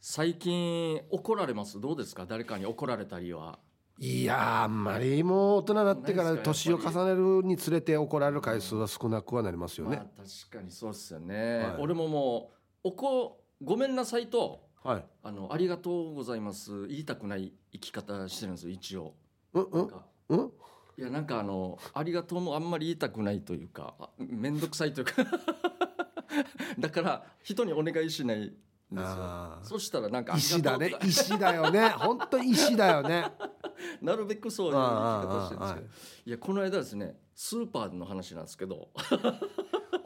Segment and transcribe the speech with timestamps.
[0.00, 1.80] 最近怒られます？
[1.80, 2.24] どうですか？
[2.26, 3.58] 誰かに怒られたりは。
[3.98, 6.76] いやーあんまりもう大人になってから年か？
[6.76, 9.96] を重ねるにつれて怒られる回数は少なくはなりますよね。
[9.96, 11.76] まあ、確かにそうですよね、はい。
[11.80, 12.50] 俺もも
[12.82, 15.04] うおこごめんなさいとはい。
[15.22, 19.14] あのありがとうございます言いたくない生き方してるんですよ一応。
[19.52, 19.90] うんうん
[20.30, 20.52] うん。
[20.96, 25.12] いやなんかあのありがとうもあんまり言いたくないというかあ面倒くさいというか。
[26.78, 28.54] だから人にお願いしない
[28.96, 29.66] あー。
[29.66, 30.94] そしたらなんか石だね。
[31.02, 31.88] 石だよね。
[31.90, 33.32] 本当に石だよね。
[34.02, 35.86] なるべくそういう生き方してるんですけど。
[36.26, 38.88] いやこの間ですねスーパーの話なんですけど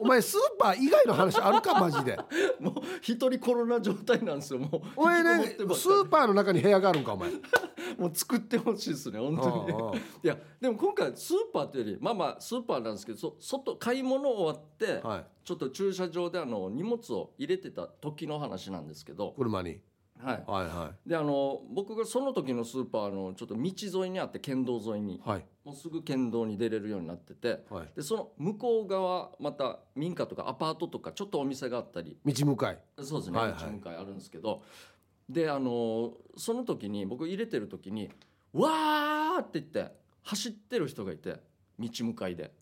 [0.05, 2.15] お前スーパー以外の話あるかマジで。
[2.61, 4.59] もう一人コロナ状態なんですよ。
[4.59, 7.31] もう お前ねスーパーの中に部屋があるんかお前。
[7.97, 9.99] もう作ってほしいですね本当に。
[10.23, 15.25] いやでも今回スーパーというよりまあまあスーパーなんですけどそ外買い物終わって、はい。
[15.43, 19.79] ちょっと駐車場であの荷物を入れてた時の話なんですけど、車に。
[20.17, 25.17] はい、はいはであの僕がその時のスーパーのちょっと道沿いにあって県道沿いに。
[25.17, 27.89] いはいもうすぐ県道に出れるようになっててはい。
[27.95, 32.17] でその向こう側また民家とかアパートとかちょっとお店があったり。
[32.23, 32.79] 道向かい。
[33.01, 33.59] そうですね、はいはい。
[33.59, 34.61] 道向かいあるんですけど。
[35.27, 38.11] であのその時に僕入れてる時に
[38.53, 39.91] 「わー!」って言って
[40.21, 41.39] 走ってる人がいて
[41.79, 42.53] 道向かいで。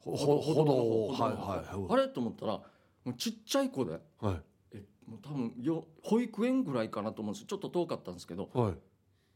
[0.00, 2.08] 歩道をあはれ？
[2.08, 2.64] と思ったらも
[3.06, 3.92] うちっちゃい子で。
[3.92, 4.42] いはい。
[4.72, 8.50] えもう多分よ保育園ぐらいかなと思うんですちょっと遠かったんですけど。
[8.52, 8.74] はい。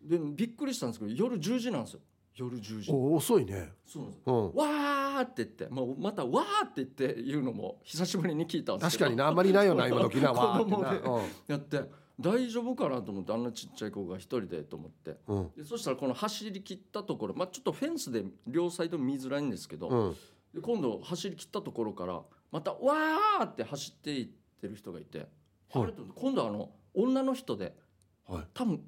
[0.02, 2.00] でびっくりしたんですけど夜10時なんですよ
[2.36, 2.90] 夜10時。
[2.90, 3.72] お遅いね。
[3.86, 4.54] そうなんですうん。
[4.54, 5.68] わーって言って。
[5.68, 9.04] もうまたわーって言って言うのも久しぶりに聞いたんですけど。
[9.04, 9.27] 確かにな。
[9.27, 10.30] あんまりないよな 今時な。
[10.30, 11.20] 子わー供でってな。
[11.46, 15.16] やって大丈夫かなと思ってあんなちっちゃい子が一人でと思って。
[15.27, 15.38] うん。
[15.38, 20.16] うんでそしたらこの走り切ったところ、まあ、ちょっとフェンスで両サイド見づらいんですけど、うん。
[20.52, 24.28] で今度走り切ったところからまたわーって走っていっ
[24.60, 25.28] てる人がいて、
[25.72, 25.94] はい。
[26.14, 27.77] 今度はあの女の人で
[28.27, 28.44] はい。
[28.55, 28.82] 多分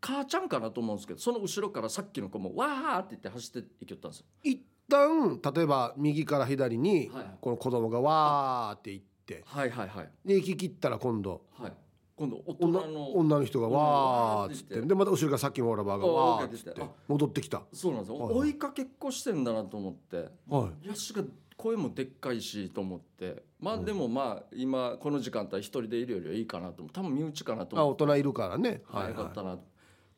[0.00, 4.26] 母ちゃんかなと思うんですけどその後ろからさっきの子もわーって言って走っていきよったんですよ。
[4.42, 10.10] 一旦例えば右から左にはいこの子供がわーって行ってはいはいはい。
[10.24, 11.72] で行き切ったら今度はい。
[12.16, 14.82] 今度大人女の女の人がわーっつっわーって言って。
[14.82, 17.62] てでまた後ろからさっきのオーラバーがあわーっつってあ戻ってきた。
[17.72, 18.38] そうなんですよ、はいはい。
[18.40, 20.28] 追いかけっこしてんだなと思って。
[20.48, 20.88] はい。
[20.88, 21.22] ヤシが
[21.56, 23.42] 声もでっかいしと思って。
[23.60, 26.92] まあうんでもまあ今この時間帯一人でいるよりはいいかなと思う。
[26.92, 28.04] 多分身内かなとあ思って。
[28.04, 28.82] 大人いるからね。
[28.86, 29.12] はいはい。
[29.12, 29.64] はよかったなと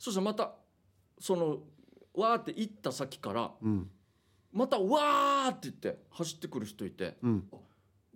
[0.00, 0.52] そしたらまた
[1.18, 1.58] その
[2.14, 3.90] わーって行った先からいうん。
[4.52, 7.44] またわーって言って走ってくる人いてうん。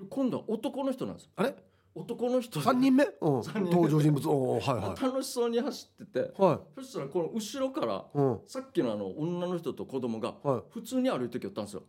[0.08, 1.24] 今度は男の人なんです。
[1.26, 1.54] よあれ？
[1.94, 2.58] 男の人。
[2.58, 3.06] で 三人目。
[3.20, 4.28] 登場人物。
[4.28, 6.42] おーはいは楽しそうに走っててい。
[6.42, 8.40] はそしたらこの後ろからいうん。
[8.46, 10.62] さっきのあの女の人と子供がはい。
[10.70, 11.82] 普通に歩いてきよったんですよ。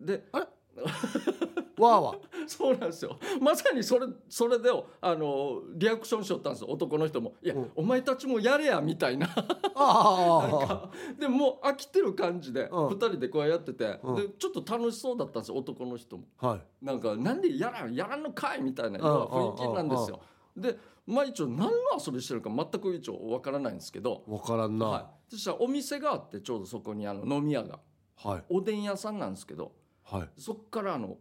[0.00, 0.24] で
[1.82, 3.16] わーわ そうなんですよ。
[3.40, 4.70] まさにそれそれで
[5.00, 6.68] あのリアクションしよったんですよ。
[6.70, 7.72] 男の人も「いや、うん。
[7.76, 9.28] お前たちもやれや」みたいな。
[9.74, 12.88] ああなでもう飽きてる感じでうん。
[12.88, 14.16] 2人でこうやってて、うん。
[14.16, 16.24] でちょっと楽しそうだったんですよ男の人も。
[16.38, 16.84] はい。
[16.84, 20.20] なんか「なんでやらんやらんのかい」みたいなうん雰囲気なんですよ。
[20.56, 21.72] でまあ一応何の
[22.04, 24.86] 遊びしてるか全く一応わからないんですけど、わからんな。
[24.86, 27.80] はい、そしたらお店があってちょうどそこにあの飲み屋が。
[28.16, 28.44] はい。
[28.48, 29.72] おでん屋さんなんですけど。
[30.04, 30.28] はい。
[30.36, 31.16] そっからあの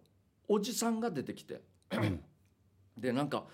[0.47, 1.61] おじさんが出てきて。
[2.97, 3.45] でなんか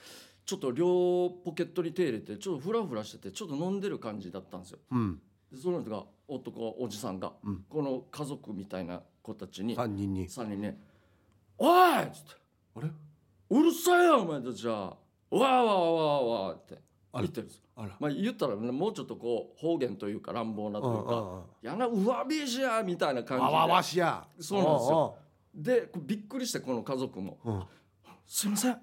[0.46, 4.80] ちょっと両ポケットに手入れてちょっとフラフラしててちょっと飲んでる感じだったんですよ。
[4.92, 5.22] うん。
[5.52, 7.66] でその人が男おじさんが、うん。
[7.70, 10.28] この家族みたいな子たちに三人に。
[10.28, 10.82] 3人ね
[11.58, 11.66] 「お
[12.00, 12.32] い!」っつって。
[12.76, 12.90] あれ
[13.50, 14.76] 「うるさいよお前たちは。
[14.86, 16.82] わーわーわーわー」って
[17.14, 17.62] 言ってるんです
[18.00, 23.50] まあ言ったらもうちょっとこう方言というか乱暴なというかうんうんうん「やなうわびしや」みたいな感じで。
[23.50, 24.28] あわわしや。
[24.40, 25.18] そうなんですよ
[25.58, 27.40] でびっくりしてこの家族も。
[27.44, 27.56] うん。
[27.56, 27.64] うん
[28.30, 28.78] 「すいません」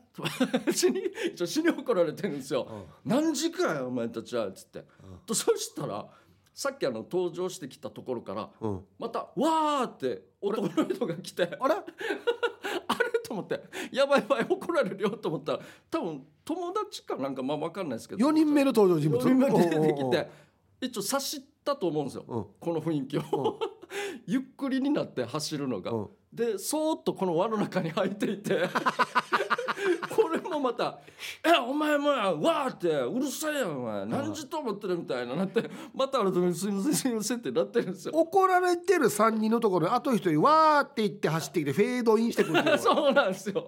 [0.73, 1.03] 死に
[1.35, 2.67] 死に怒られてるんですよ。
[3.05, 4.85] 何時かよお前たちは」っつって、
[5.27, 6.09] とそしたら
[6.55, 8.85] さっきあの登場してきたところからうん。
[8.99, 11.43] また「わー」って男の人が来て。
[11.61, 11.75] あれ？
[12.89, 13.21] あれ？
[13.23, 13.63] と思って。
[13.93, 18.25] やばいやばい怒られるよと思ったら多分友達かなんかまあ分かんないですけど。
[18.25, 20.29] 四人目の登場人物？4人目出てきて
[20.81, 22.47] 一応察したと思うんですよ、うん。
[22.61, 23.59] この雰囲気を、
[24.27, 28.63] ゆっくりになって走るのが、うんでそーっとこの輪の中に入っていて
[30.11, 30.99] これもまた
[31.45, 38.15] 「えお前もやわーってうるさいよお前何時と思ってる」みたいななってまた改めて「すいませんすいません」ってなってるんですよ。
[38.15, 43.65] 怒られてる三人のところにあと一人わーって言って走ってきてフェードインしてくるそうなんですよ。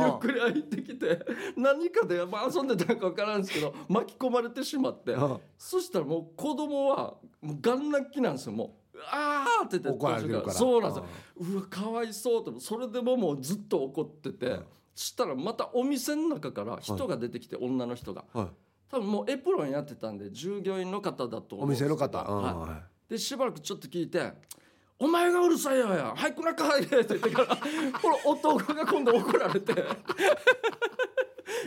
[0.00, 1.20] ゆっくり入ってきて
[1.54, 5.14] 何かで、まあ、遊んでたのか分からんですけど巻き込まれてしまって
[5.58, 8.70] そしたらもう子供はもうガン泣きなんですよもう
[9.10, 10.52] 「ああ!」って言って怒られてるから。
[10.52, 11.06] そうなんですよ。
[11.52, 14.64] うわかわいそうとそれでももうずっと怒ってて、うん
[14.94, 18.24] そしたらまたお店の中から人が出てきて、女の人が。
[18.32, 18.46] はい。
[18.88, 22.54] 多分もうエプロンやってたんで従業員の方だと思お店の方、うんはい。
[22.70, 24.32] はいでしばらくちょっと聞いて
[24.98, 27.56] 「お前がうるさいよや早く中入れ」って言ってから
[28.00, 29.74] この弟が今度怒られて「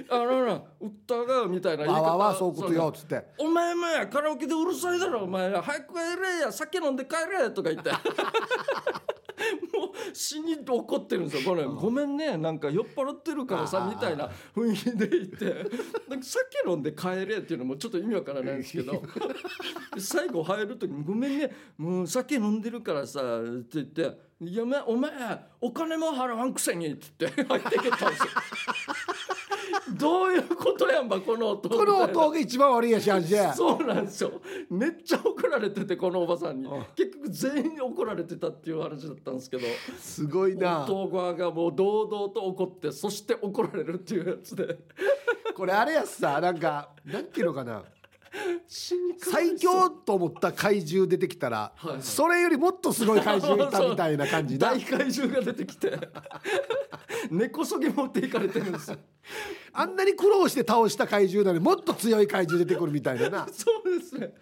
[0.10, 2.02] あのなうったが」みたいな言い方。
[2.04, 3.24] わわわそういうことよっつって。
[3.38, 7.92] お前もやカラオケでうるさいだろお前ら早く帰れや酒飲んで帰れとか言って。
[9.74, 11.64] もう死に怒ってるんですよこれ。
[11.64, 15.46] ごめんねなんか酔っ払ってるからさみたいな雰囲気で言って。
[16.10, 19.02] なんか酒飲んで帰れっていうのもちょっと意味わからないんですけど。
[19.96, 25.12] で最後入る時に「ごめんねもう酒飲んでるからさ」って言って「いやめお前
[25.62, 28.30] お金も払わんくせに」って言って入ってきたんですよ。
[29.97, 33.53] どういうことやんばこの弟この音が一番悪いやしあんじゃ。
[33.53, 34.31] そうなんですよ。
[34.69, 36.68] めっちゃ怒られててこのおばさんに。
[36.68, 36.86] うん。
[36.95, 39.63] 結局全員に怒られてたっていう話だったんですけど。
[40.00, 40.83] すごいな。
[40.83, 44.77] 弟側がもう堂々と怒ってそして怒られるっていうやつで。
[45.56, 47.83] これあれやつさなんかなんていうのかな
[48.68, 52.02] 最強と思った怪獣出てきたら、はいはい。
[52.02, 55.98] それよりもっとすごい怪獣いたみたいな感じだ 大怪獣が出てきて。
[57.30, 58.98] 根こそぎ持っていかれてるんですよ。
[59.74, 63.48] あんなに苦労して倒した怪獣なのにもっと強い怪獣出てくるみたいなな。
[63.52, 64.34] そうですね。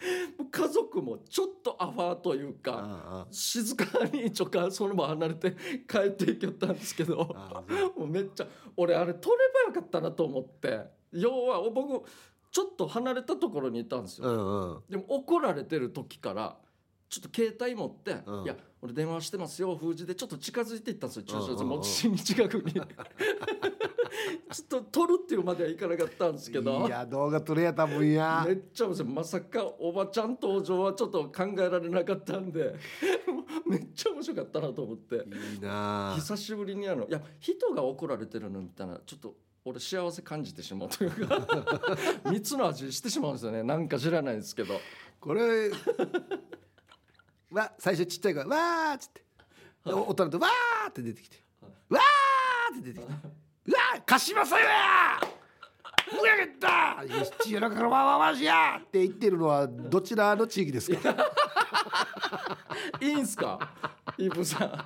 [0.50, 5.56] 家族もちょっとアファーというか静かにちょかその場離れて
[5.88, 7.64] 帰っていきよったんですけどあ
[7.98, 9.38] もうめっちゃ俺あれ取れ
[9.74, 10.98] ばよかったなと思って。
[11.12, 12.04] 要は僕
[12.58, 14.82] ちょっと離れたところにいたんですよ、うんうん。
[14.90, 16.58] でも怒られてる時から
[17.08, 18.44] ちょっと携帯持って「うん。
[18.46, 22.74] いや俺電話してますよ封じでちょっと近づいていったんですよ駐車場もう死に近くに。
[22.74, 26.88] ちょっと撮るっていうまではいかなかったんですけど。
[26.88, 28.44] いや動画撮れや多分や。
[28.48, 29.10] めっちゃ面白い。
[29.14, 32.74] まさかおばちゃん登場はちょっと考えられなかったんで。
[33.70, 35.16] めっちゃ面白かったなと思って。
[35.16, 36.16] いいなあ。
[36.16, 39.36] 久しぶりにあのいや人が怒られてるの見たらちょっと
[39.70, 41.42] 俺幸せ感じてしまうというか
[42.32, 43.64] 蜜の味してしまうんですよね。
[43.64, 44.80] なんか知らないですけど。
[45.20, 45.70] これ
[47.52, 49.24] わ最初ちっちゃいからわーっつって。
[49.86, 51.44] で大人とわーって出てきて。
[51.90, 53.14] わーって出てきて。
[53.66, 55.20] うわー貸しますよや
[56.18, 61.30] ふやげたよしちやらからわわわしやって言ってるのはどちらの地域ですか？
[63.02, 63.60] いいんすか？
[64.16, 64.86] ヒープーさん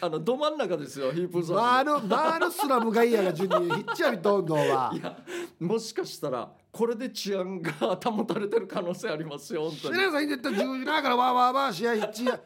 [0.00, 4.92] あのど真ん中ですよヒープーさん、まあのまあのスラムガイヤが順にヒッチャビどんどんは。
[4.94, 5.16] いや
[5.60, 7.72] もしかしたらこれで治安が
[8.04, 9.98] 保たれてる可能性ありますよ本当に。
[9.98, 12.38] 皆さん言ってた10時だからわわわしやヒッチや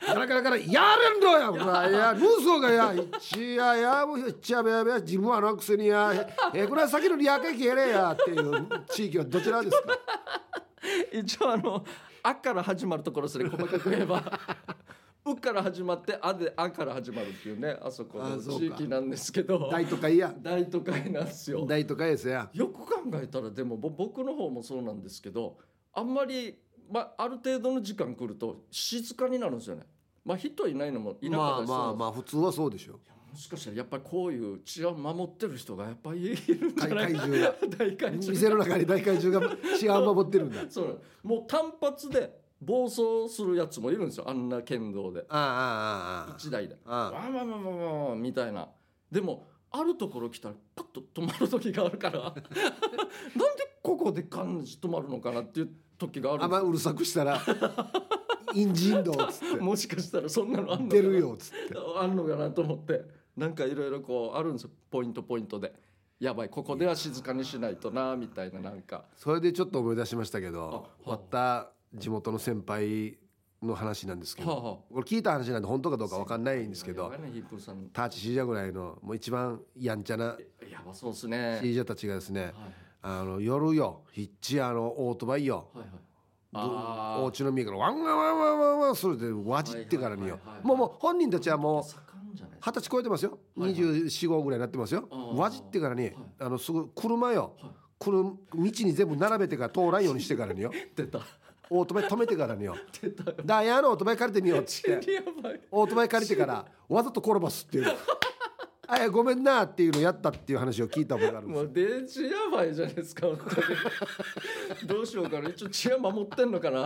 [0.00, 1.88] ガラガラガラやれんろやほら。
[1.88, 2.12] いや。
[2.14, 6.12] ヌーソーがやヒッチややもうヒッチやべやべや自分はあのくせにや
[6.52, 9.88] えこれは先のリアカイやれやっていう地域はどちらですか？
[11.12, 11.84] 一応あの
[12.24, 14.22] 「あ」から始まるところですね細かく言えば
[15.32, 19.68] 「う」から始まって「あ」で「あ」から始まるっていうねあそこの地域なんですけど。
[19.70, 20.34] 大都会や。
[20.40, 21.66] 大都会なんですよ。
[21.66, 22.50] 大都会ですや。
[22.52, 25.58] よく考えたらでもぼ僕の方もそうなんですけど
[25.92, 26.58] あんまり、
[26.90, 29.86] まあ、ある程度の時間来ると静かになるんですよね。
[30.24, 31.70] まあ人いないのもいなかまあったりするんです。
[31.70, 33.00] まあまあ普通はそうでしょ。
[33.30, 38.18] もしかしたらやっぱりこういう治安守ってる人がやっぱりいるんじゃ大ないか怪獣が 大怪獣。
[38.18, 40.64] 店の中に大怪獣が治安を守ってるんだ。
[40.70, 41.00] そう。
[41.22, 44.28] もう単発で暴走するやつもいるんですよ。
[44.28, 45.24] あんな県道で。
[45.28, 46.76] あああああ一台で。
[46.84, 47.10] ああ。
[47.12, 48.68] わーわーわーわーわーみたいな。
[49.10, 52.20] でもあるところ来たらパッと止まる時があるから。
[52.24, 52.42] なんで
[53.82, 57.40] ここで感じ止まるのかなっていう時があるあんまうるさくしたら
[58.54, 59.56] インジンドっつって。
[59.56, 61.76] もしかしたらそんなのあんの出るよっつって。
[61.96, 63.04] あんのかなと思って。
[63.36, 64.70] なんかいろいろこうあるんですよ。
[64.90, 65.72] ポイントポイントで。
[66.18, 69.04] やばいここでは静かにしないとなみたいななんか。
[69.16, 73.18] それでちょっと思い出しましたけど終わった地元の先輩
[73.62, 74.76] の話なんですけど、はあはあ。
[74.92, 77.12] これ聞いた話なんで本当かどうかわかんないんですけど
[77.92, 80.36] ターチシージャぐらいのもう一番やんちゃな
[80.70, 81.58] やばそうですね。
[81.60, 82.52] シージャたちがですねはい
[83.00, 85.68] あの夜よヒッチあのオートバイよ。
[85.74, 85.98] はいはい
[86.50, 93.38] お家の家からワンワンワンワンワンワンそれでわじってからによもうもう本人たちはもう二十歳超えてますよ。
[93.54, 93.80] はいはい。
[93.80, 95.06] 24、5ぐらいになってますよ。
[95.34, 96.16] わじってからにはい。
[96.40, 97.54] あのすぐ車よ。
[97.60, 97.70] はい。
[97.98, 98.38] 車道
[98.84, 100.72] に全部並べてから通らんようにしてからによ。
[100.96, 101.18] 出た
[101.70, 102.76] オートバイ止めてからによ
[103.44, 105.22] ダイヤのオートバイ借りてみようっつって。
[105.70, 107.86] オートバイ借りてからわざと転ばすっていう
[108.90, 114.88] あいやごめんなっていうのやったっていう話を聞いた覚えがあるんですもようデージやばいじゃないですか本当に。
[114.88, 115.50] どうしようかな。
[115.50, 116.80] 一応治安守ってんのかな。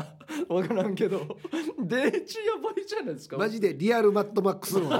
[0.48, 1.20] わからんけど。
[1.78, 4.90] デージやばいじゃないですかマジでリアルマットマックスの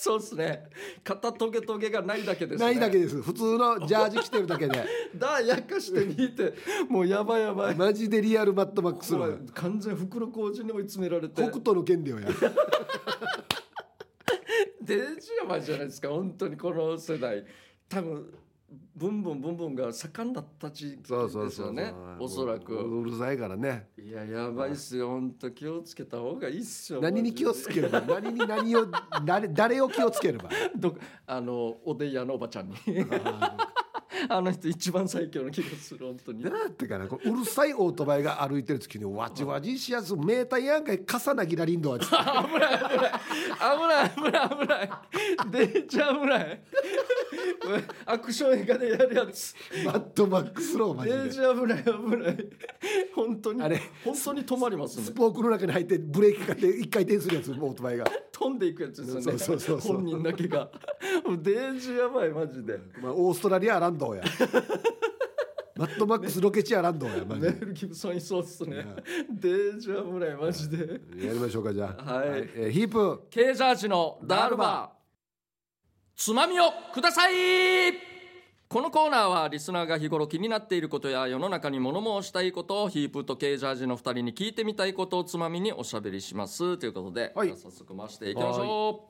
[0.00, 0.64] そうっすね。
[1.02, 2.66] 肩トゲトゲがないだけですね。
[2.66, 3.20] ないだけです。
[3.20, 4.84] 普通のジャージ着てるだけで。
[5.16, 6.54] だやかしてみて
[6.88, 7.74] もうやばいやばい。
[7.74, 9.16] マジでリアルマットマックス
[9.54, 11.42] 完全袋小路に追い詰められて。
[11.42, 12.28] 北斗の剣だよや。
[14.80, 16.10] デージやばいじゃないですか。
[16.10, 17.44] 本当にこの世代。
[17.88, 18.32] 多分
[18.70, 22.74] ブンブンブンブンが盛んだった時期そうそうですよねおそらうく。
[22.74, 23.88] うるさいからね。
[23.96, 25.08] いややばいっすよ。
[25.08, 27.00] 本当気をつけた方がいいっすよ。
[27.00, 28.86] 何に気をつければ何に何を
[29.24, 30.50] 誰誰を気をつければ？
[30.76, 30.96] ど
[31.26, 32.74] あのおでん屋のおばちゃんに
[34.28, 36.42] あの人一番最強の気がする本当に。
[36.42, 41.98] なんてかなこううるさいオートバイが歩いてる時にわちわちしやす名体やんかい重なぎらりんどは。
[42.00, 44.90] 危ない危ない危ない危ない危ない。
[45.50, 46.62] デンジャー危ない。
[48.06, 49.54] アクション映画でやるやつ。
[49.84, 52.48] マッドマックスローマジデンでジャー危ない危ない。
[53.14, 55.04] 本当にあれ本当に止まりますね。
[55.04, 58.06] スポークの中に入ってブレーキかけて一回転するやつオートバイが、
[58.38, 59.38] 飛んでいくやつですよね。
[59.38, 60.70] そうそうそう本人だけが。
[61.26, 62.78] もうデンジやばいマジで。
[63.02, 64.22] まあ、オーストラリアランドや。
[65.76, 67.50] マッドマックスロケチアランドやマジで。
[67.50, 68.86] メル・ギブソンいそうっすね。
[69.30, 71.00] デンジャー危ないマジで。
[71.24, 72.12] やりましょうかじゃあ。
[72.14, 72.28] はい。
[72.54, 73.22] えーヒープ。
[73.30, 74.98] ケージャージのダールバー。
[76.16, 78.07] つまみをください
[78.68, 86.76] このコーナーはリスナーが日頃気になっていることや世の中に物申したいことをヒープとケージャージの2人に聞いてみたいことをつまみにおしゃべりします。
[86.76, 87.48] ということで、はい。
[87.56, 89.08] 早速回していきましょ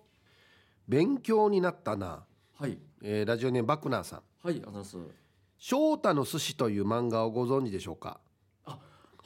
[0.87, 2.25] 勉強になったな、
[2.61, 2.79] うはい。
[3.03, 4.19] えーラジオネームバクナーさん。
[4.45, 5.15] はいありがとうございます。
[5.59, 8.21] 翔太の寿司という漫画をご存知でしょうか？
[8.25, 8.28] あ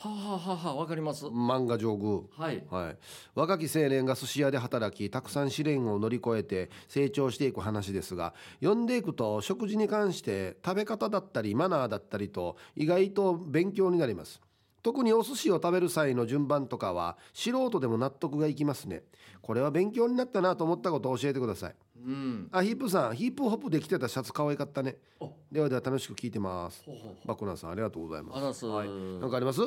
[0.03, 1.27] はあ、はあはあはあ、わかります。
[1.27, 2.21] 漫画上宮。
[2.37, 2.65] はい。
[2.71, 2.97] はい、
[3.35, 14.41] 若き青年が寿司屋で働きたくさん試練を乗り越えて成長していく話ですが読んでいくと食事に関して食べ方だったりマナーだったりと意外と勉強になります。
[14.83, 19.05] 特にお寿司を食べる際の順番とかは素人でも納得がいきますね。
[19.41, 21.75] これは勉強になったなと思ったことを教えてください。
[22.05, 22.49] うん。
[22.51, 24.97] あヒープさんヒープホップで着てたシャツ可愛かったね。
[25.21, 26.83] あではでは楽しく聞いてます。
[27.25, 28.39] バクナーさんありがとうございます。
[28.39, 29.61] あざす、なんかあります？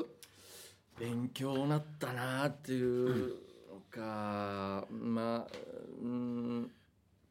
[0.99, 3.35] 勉強なったなっていう
[3.69, 5.57] のか、まあ
[6.01, 6.71] うん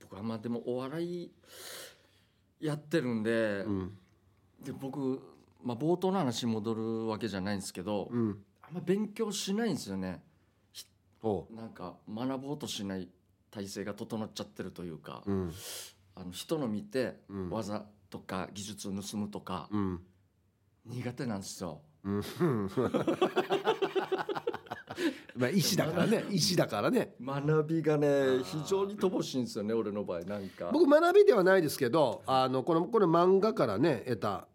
[0.00, 1.30] 僕はまあでもお笑い
[2.60, 3.98] やってるんで,、うん。
[4.62, 5.20] で僕、
[5.62, 8.42] まあ、冒頭の話に戻るわけじゃないんですけど、うん。
[8.62, 10.22] あんま勉強しないんですよね。
[11.56, 13.08] なんか学ぼうとしない
[13.50, 15.52] 体制が整っちゃってるというか、うん。
[16.14, 17.50] あの人の見てうん。
[17.50, 20.00] 技とか技術を盗むとかうん。
[20.86, 21.80] 苦手なんですよ。
[22.04, 22.22] うん。
[25.36, 26.24] まあ石だからね。
[26.30, 27.14] 石だからね。
[27.20, 30.70] 学びがね非常に乏しいんですよね俺の場合なんか。
[30.72, 34.46] 僕学びではないですけどあのこのこれ漫画からね得た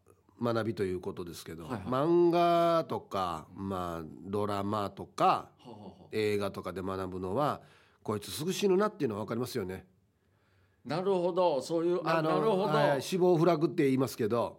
[0.42, 1.82] 学びということですけど、はいはい。
[1.84, 6.06] 漫画とか、まあ、ドラマとかはあはあはあ。
[6.12, 7.62] 映画とかで学ぶのは
[8.04, 9.86] こいつすぐ死ぬなっていうのは分かりますよね。
[10.86, 11.62] なるほど。
[11.62, 14.59] そういうあのなるほど、はい死亡フラグって言いますけど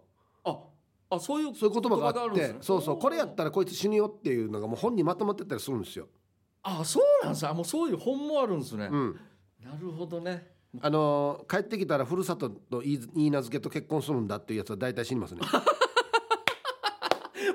[1.11, 6.07] あそういうそういう言葉があってそうそうこれやったらこいつ死ぬよっていうのがもう本にまとまってたりするんですよ。
[6.63, 9.19] あそうなんですあもうそういう本もあるんですね、うん。
[9.61, 10.47] なるほどね。
[10.79, 15.41] あの帰ってきたらふるさとと言い言い名付けと結婚するんだっていうやつは大体死にますね。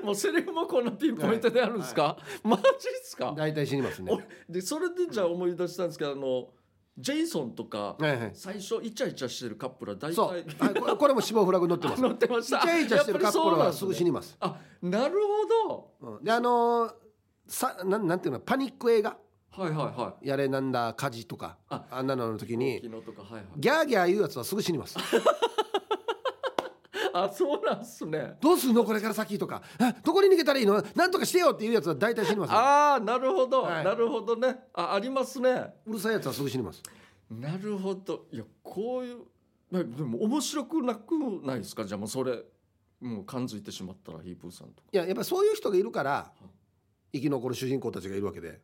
[0.03, 2.65] もうセリフもこんなピンポイントであるんですか、マジっ
[3.03, 3.33] すか？
[3.35, 4.11] 大体死にますね。
[4.13, 6.49] 俺でそれでじゃあ思い出したんですけどあの
[6.97, 8.31] ジェイソンとかはいはい。
[8.33, 10.37] 最初イチャイチャしてるカップルは大体そう、は
[10.71, 12.01] い、これこれも死亡フラグ載ってます。
[12.01, 14.35] 乗ってましたイチャイチャしてるカップルはすぐ死にます。
[14.39, 15.15] あなる
[15.69, 16.93] ほうんであのー
[17.47, 19.17] さなんなんていうのパニック映画？
[19.55, 24.97] どはいはいはいやれなんだ火事とかああんなのの時に昨日とかはいはいギャーギャー言うやつはすぐ死にます。
[27.23, 28.35] あそうなんすね。
[28.41, 28.83] どうすんの？
[28.83, 29.61] これから先とか。
[29.79, 30.83] あどこに逃げたらいいの？
[30.95, 32.57] なんとかしてよっていうやつは大体死にますよ。
[32.57, 33.83] ああなるほど、はい。
[33.83, 34.57] なるほどね。
[34.73, 35.73] あありますね。
[35.85, 36.81] うるさいやつはすぐ死にます。
[37.29, 38.25] なるほど。
[38.31, 39.17] いやこういう
[39.69, 41.83] まあでも面白くなくないですか？
[41.85, 42.43] じゃあもうそれ
[42.99, 44.89] もう感づいてしまったらヒープーさんとか。
[44.91, 46.31] いややっぱそういう人がいるから
[47.13, 48.59] 生き残る主人公たちがいるわけで。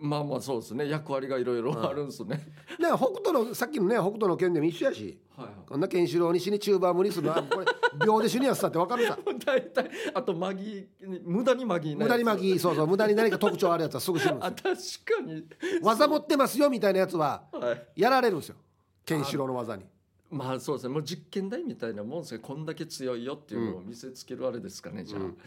[0.00, 0.88] まあまあそうですね。
[0.88, 2.40] 役割がいろいろあるんですね、
[2.80, 5.18] だから北斗のさっきのね北斗の剣でも一緒やし。
[5.36, 5.54] はいはい。
[5.68, 7.66] こんなケンシロウに死にチューバー無理するのは これ
[8.04, 9.18] 秒で死ぬやつだって分かるさ。
[9.44, 15.38] 大体あとマギー無駄にマギ無駄に巻きそうそう無駄に何か特徴あるやつはすぐ死ぬんあです確かに。
[15.38, 15.42] よ
[15.82, 17.86] 技持ってますよみたいなやつははい。
[17.96, 18.56] やられるんですよ。
[19.04, 19.84] ケンシロウの技に。
[20.30, 20.92] まあそうですね。
[20.92, 22.40] もう実験台みたいなもんですね。
[22.40, 25.38] こんだけ強いよっていうのを見せつけるあれですかね、じゃあ、うん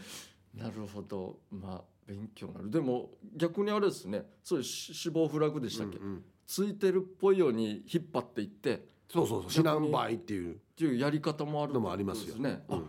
[0.54, 1.38] なるほど。
[1.50, 2.70] まあ勉強になる。
[2.70, 4.26] でも逆にあれですね。
[4.42, 6.24] そういうし死亡フラグでしたっけ、うんうん。
[6.46, 8.74] ついてるっぽいように引っ張っていって。
[8.74, 8.80] っ
[9.10, 9.50] そうそうそう。
[9.50, 10.56] 死なんばいっていう。
[10.76, 12.82] ていうやり方もあるのもありますよね、うんあ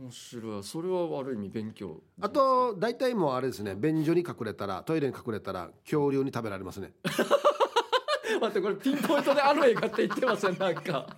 [0.00, 0.62] 面白い。
[0.62, 2.00] それはある意味勉強。
[2.20, 3.74] あと大体もうあれですね。
[3.74, 6.92] 便所に隠れたらトイレに隠れたら恐竜に食べられますね。
[8.40, 10.56] 待ってこれピンポイントであの映画って言ってません？
[10.56, 11.16] なんか。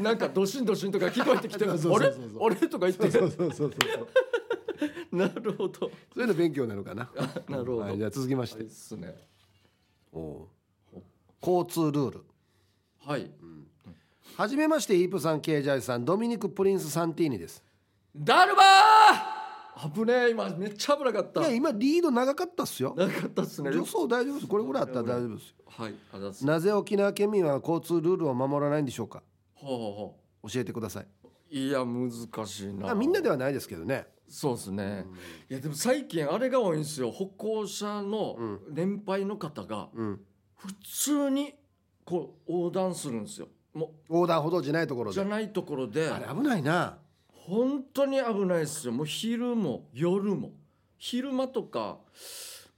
[0.00, 2.46] なんかドシンドシンとか聞こえてきてそうあれそうそうそう。
[2.46, 2.56] あれ？
[2.56, 3.10] とか言って。
[3.12, 3.70] そうそうそう
[5.12, 5.78] なるほど。
[5.80, 7.10] そういうの勉強なのかな。
[7.48, 8.58] なるほど、はい、じゃあ続きまして。
[8.58, 9.14] はいっすね。
[10.12, 10.48] お
[10.94, 11.02] う。
[11.40, 12.24] 交通ルール。
[13.06, 13.30] はい、
[14.36, 17.62] はじめましてイープさんケイジャイさんドミニク・プリンス・サンティーニです。
[18.16, 19.92] だるまー！
[19.92, 21.40] 危ねえ今めっちゃ危なかった。
[21.42, 22.94] いや今リード長かったっすよ。
[22.96, 23.74] なかったっすね。
[23.74, 24.46] 予想大丈夫です。
[24.46, 25.54] これぐらいあったら大丈夫ですよ。
[25.66, 26.46] はいあざす。
[26.46, 29.22] なぜ沖縄県民は交通ルールを守らないんでしょうか？
[29.52, 31.06] ほうほうほ教えてください。
[31.50, 32.10] ういや難
[32.46, 32.90] しいな。
[32.90, 35.06] あみんなではないですけどねそうですね、
[35.48, 37.10] いやでも最近あれが多いんですよ。
[37.10, 40.20] 歩行者の年配の方がうん。
[40.56, 41.54] 普通に
[42.04, 43.48] こう横断するんですよ。
[43.74, 45.12] も横断歩道じゃないところで。
[45.12, 46.08] うじゃないところで。
[46.08, 46.98] あれ危ないな。
[47.32, 48.92] 本当に危ないですよ。
[48.92, 50.52] もう昼も夜も。
[50.96, 51.98] 昼間とか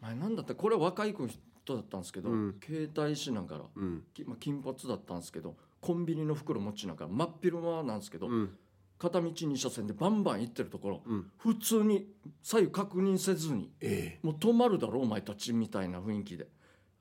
[0.00, 0.54] 前なんだった？
[0.54, 1.38] これは若い子人
[1.74, 2.56] だったんですけど、うん。
[2.62, 4.02] 携帯しながら、うん。
[4.12, 8.50] きまあ、金髪だったんですけどコンビニの袋持ちながら真っ昼間なんですけど、うん
[8.98, 11.30] 片道2車線でバンバン行ってるところ、うん。
[11.38, 12.08] 普通に
[12.42, 16.48] 左右確認せずにえもう止まるだろお前たちみたいな雰囲気で。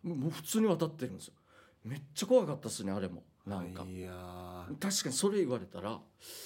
[0.04, 1.34] もう普通に渡ってるんですよ。
[1.84, 3.24] めっちゃ怖かったっすねあれも。
[3.48, 4.80] えなんか、いやー。
[4.80, 6.00] 確かにそれ言われたら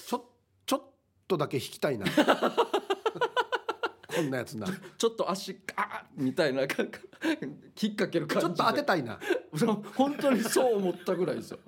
[0.06, 0.24] ちょ
[0.66, 0.82] ちょっ
[1.26, 2.06] とだけ引きたいな。
[4.14, 4.66] こんなやつな。
[4.66, 6.90] ちちょっと足あみたいなか引っ
[7.94, 8.50] 掛ける感じで。
[8.50, 9.18] ょっと当てたいな。
[9.96, 11.58] 本当にそう思ったぐらいですよ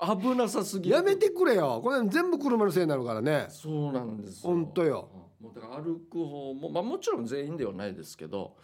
[0.00, 0.96] 危なさすぎる。
[0.96, 1.80] やめてくれよ。
[1.82, 3.46] これ全部車のせいになるからね。
[3.48, 4.50] そうなんですよ。
[4.50, 5.08] ほんとよ。
[5.40, 8.56] もうだから歩く方も、まあ、もちろん全員ではないですけど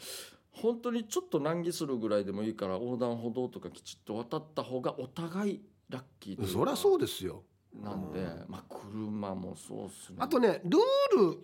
[0.50, 7.42] 本当にちょっと難儀するぐらいでもいいから横断歩道とかきちっと渡った方がお互いラッキーそりゃそうですよ。
[7.72, 10.16] なんで、まあ車もそうっすね。
[10.20, 11.38] あとねルール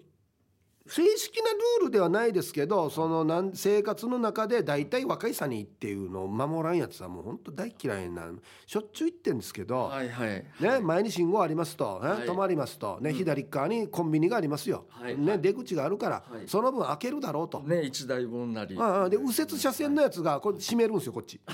[0.87, 8.29] 正式なルールではないですけどそのなん生活の中で大体若いさにっていうのを守らんやつはもう本当大嫌いな
[8.67, 10.45] しょっちゅう言ってるんですけど、はいはい。
[10.61, 12.27] ね、前に信号ありますと、ねはい。
[12.27, 15.17] 止まりますと、ね左側にコンビニがありますよ、はい。
[15.17, 16.49] ね、出口があるから、はい。
[16.49, 18.77] その分開けるだろうと、ね一台分なり。
[18.79, 21.41] ああで右折車線のやつがこれ閉めるんですよこっち。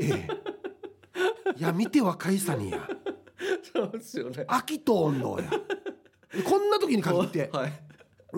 [0.00, 0.28] ええ。
[1.56, 2.88] いや見て若いさにや。
[3.72, 4.44] そうですよね。
[4.48, 5.50] 秋とんのや。
[5.50, 5.58] で
[6.42, 7.72] こんな時に限ってはい。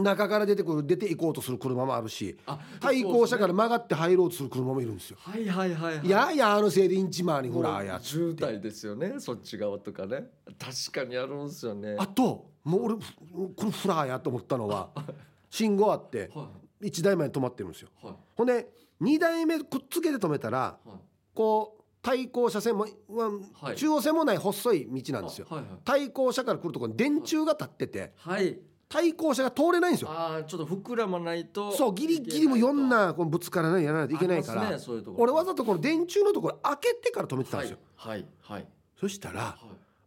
[0.02, 5.16] 中から出てくる出て行こうとする車もあるしあ対向車から曲がって入ろうとする車もいるんですよ。
[5.20, 6.06] はいはいはいはい。
[6.06, 10.26] いやいやあのせいでインチマーにほらやつ渋滞ですよねそっち側とかね。
[10.58, 11.96] 確かにあるんですよね。
[11.98, 14.90] あともう俺これフラーやと思ったのは
[15.48, 16.50] 信号あっては
[16.82, 17.88] 1台前に止まってるんですよ。
[18.02, 18.16] いはい。
[18.36, 18.68] ほんで
[19.00, 20.98] 2台目くっつけて止めたらはい。
[21.34, 21.75] こう
[22.06, 23.76] 対向車線も、うんはい。
[23.76, 25.46] 中央線もない細い道なんですよ。
[25.50, 25.68] はいはい。
[25.84, 28.12] 対向車から来るところに電柱が立ってて。
[28.16, 28.58] はい。
[28.88, 30.10] 対向車が通れないんですよ。
[30.10, 34.76] ああちょっと膨らまないとそうギリギリもいろんなこうぶつからないやらないといけないから、ね
[35.16, 38.66] 俺わざとこの電柱のところ開けてから止めてたんはいですよ、はいはい
[39.00, 39.56] そしたらは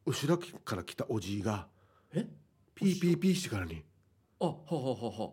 [0.08, 0.10] い。
[0.10, 1.68] 後ろから来たおじいが
[2.14, 2.26] え？
[2.74, 3.84] ピーピーピーしてからに
[4.40, 5.32] あはははは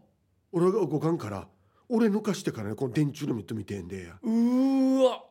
[0.50, 1.46] 俺が動かんから
[1.88, 4.18] 俺抜かしてからねこの電柱のミット見てんでや。
[4.20, 5.22] うーわ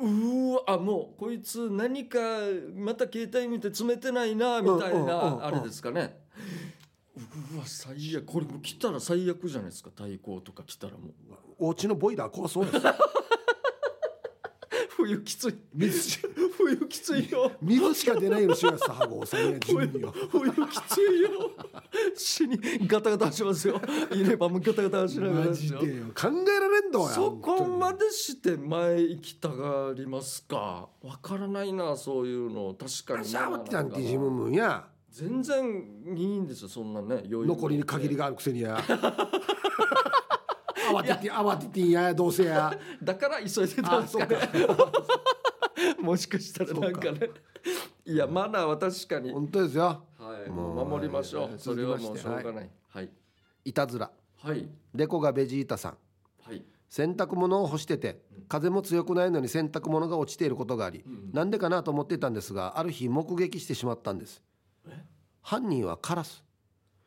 [0.00, 2.18] うーわあもうこいつ何か
[2.74, 6.18] また携帯見て詰めてないなみたいなあれですかね。
[7.54, 8.24] うわ最悪。
[8.24, 9.90] これもう来たら最悪じゃないですか。
[9.94, 11.12] 対抗とか来たらもう。
[11.58, 12.80] お家のボイラー怖そうです
[15.00, 15.54] 冬きつい。
[15.74, 16.18] 水。
[16.56, 17.52] 冬きついよ。
[17.62, 19.72] 水しか出ないようにしようさんや冬きつ
[21.00, 21.50] いよ。
[22.14, 23.80] 死にガタガタしますよ。
[24.10, 25.80] 入れ歯もガタガタしながらマですよ。
[25.80, 26.04] ジでよ。
[26.14, 30.88] 考えられんのやそこま本でして前行きたがりますか？
[31.02, 32.74] わからないなそういうの。
[32.74, 33.28] 確かに
[35.10, 35.84] 全然
[36.16, 38.80] いいんですよそんなね余裕残りに限りがあるくせにや
[40.90, 42.76] 慌てて慌ててんやどうせや。
[43.02, 44.66] だから急いでたんあそうですかね。
[44.66, 44.92] か。
[46.02, 47.30] もしかしたらなんかね。
[48.04, 50.04] いやマナーは確かに、本当ですよ。
[50.18, 52.70] はい、もう守りましょもううそれはもうしょうがない。
[52.88, 53.10] はい。
[53.64, 53.72] い。
[53.72, 54.10] たずら。
[54.38, 54.68] はい。
[54.94, 55.98] デコがベジータさん。
[56.42, 56.64] はい。
[56.88, 64.42] 洗濯物を干してて風も強くないのに洗濯物が落ちていることがあり、なんでかなと思っていたんですがある日目撃してしまったんです。
[65.42, 66.44] 犯人はカラス。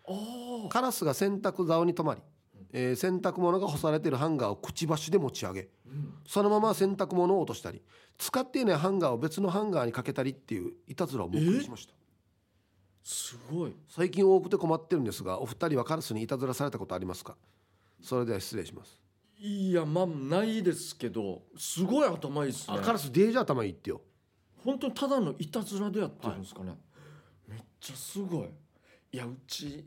[0.06, 2.22] おカラスが洗濯竿に止まり、
[2.73, 5.69] えー洗濯物が干されているハンガーをくちばしで持ち上げ
[6.27, 7.81] そのまま洗濯物を落としたり
[8.17, 11.93] 使っていないハンガーを別のハンガーにかけたりっていういたずらを目撃しました。
[13.03, 13.75] すごい。
[13.88, 17.36] 最近多くて困ってるんですがお二人はカラスにいたずらされたことありますか？
[18.01, 18.99] それでは失礼します、
[19.39, 22.77] いやまあないですけどすごい頭いいですね。
[22.79, 24.01] あカラスデージ頭いいってよ。
[24.63, 26.77] 本当にただのいたずらでやってるんですかね、
[27.47, 28.49] めっちゃすごい。
[29.12, 29.86] いやうち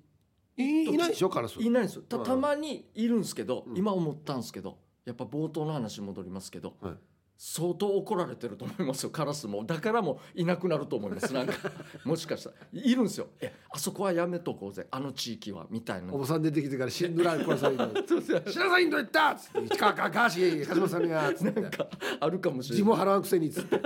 [0.56, 1.08] いいない。
[1.10, 1.60] でしょカラス。
[1.60, 2.02] いないんですよ。
[2.02, 2.24] たうん。
[2.24, 3.76] たまにいるんですけど、うん。
[3.76, 6.94] 今思ったんですけどやっぱ冒頭の話に戻りますけど、はい。
[7.38, 9.62] 相当怒られてると思いますよカラスも。
[9.64, 11.34] だからもういなくなると思います。
[11.34, 11.52] なんか
[12.04, 12.56] もしかしたら。
[12.72, 13.28] いるんですよ。
[13.40, 14.86] えあそこはやめとこうぜ。
[14.90, 16.14] あの地域はみたいな。
[16.14, 17.76] おばさん出てきてから死んどらんこれさい
[18.08, 18.40] そうそう。
[18.40, 19.64] 知らさいんと言ったっつって。
[19.74, 21.60] 市川かかし鹿島さんがつって。
[21.60, 21.86] なんか
[22.20, 22.90] あるかもしれ字ない。
[22.90, 23.82] も払わんくせにっつって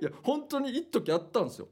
[0.00, 1.68] いや本当に一時あったんですよ。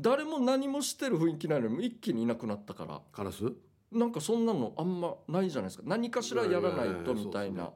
[0.00, 3.00] 誰も何もしてる雰囲気ないのに一気にいなくなったから。
[3.12, 3.44] カラス？
[3.90, 5.84] なんかそんなのあんまないじゃないですか。
[5.86, 7.70] 何かしらやらないとみたいな。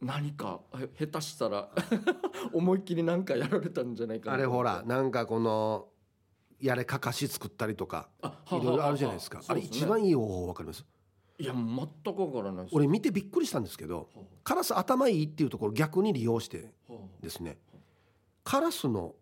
[0.00, 1.68] 何かへ下手したら
[2.52, 4.34] 思いっきり何かやられたんじゃないかな。
[4.34, 5.88] あれほらなんかこの
[6.60, 9.42] やれかかし作ったりとかあいろいろあるじゃないですか。
[9.46, 10.84] あれ一番いい方法わかります？
[11.38, 12.76] いや全くわからないです。
[12.76, 14.08] 俺見てびっくりしたんですけど
[14.42, 16.72] カラス頭いいっていうところ逆に利用して
[17.20, 17.58] ですね
[18.46, 19.16] カラスの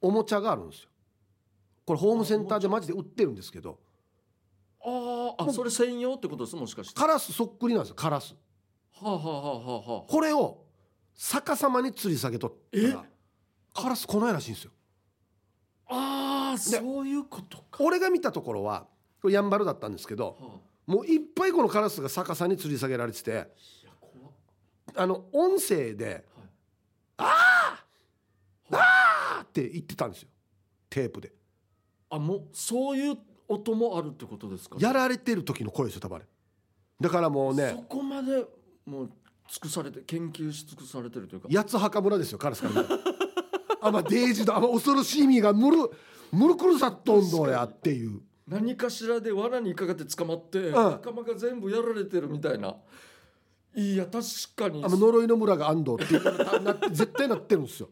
[0.00, 0.88] おもちゃがあるんですよ。
[1.84, 3.80] これホームセンターでマジで売ってるんですけど。
[4.84, 6.94] あーあそれ専用ってことですもしかして。
[6.94, 8.36] カラスそっくりなんですよカラス。
[9.00, 10.10] はあはあはあはあはあ。
[10.10, 10.64] これを
[11.14, 13.04] 逆さまに吊り下げとったら
[13.74, 14.70] カラス来ないらしいんですよ。
[15.88, 18.86] ああそういうことか、俺が見たところは
[19.20, 23.48] これやんばるだったんですけどはもういっぱいこのカラスが逆さに吊り下げられてて
[24.94, 26.24] あの音声で
[27.16, 30.28] はい「あー!」って言ってたんですよ。
[30.88, 31.30] テープで。
[32.08, 36.24] あもうそういう音もあるってことですかやられてる時の声ですよ多分あれ。
[37.00, 38.44] だからもうそねこまで
[38.86, 39.10] もう
[39.48, 41.48] 尽くされて研究し尽くされてるというか。
[41.50, 43.00] 八つ墓村ですよカラスから見たら。
[43.82, 45.90] あまあデージだあま恐ろしい意味がむる
[46.32, 48.22] むるくるさっとんどやっていう。
[48.48, 50.72] 何かしらで罠にかかって捕まって、ん。
[50.72, 52.74] 仲間が全部やられてるみたいな。
[53.74, 54.24] いや確
[54.56, 54.84] かに。
[54.84, 57.88] あの呪いの村が安藤っていうって絶対なってるんですよ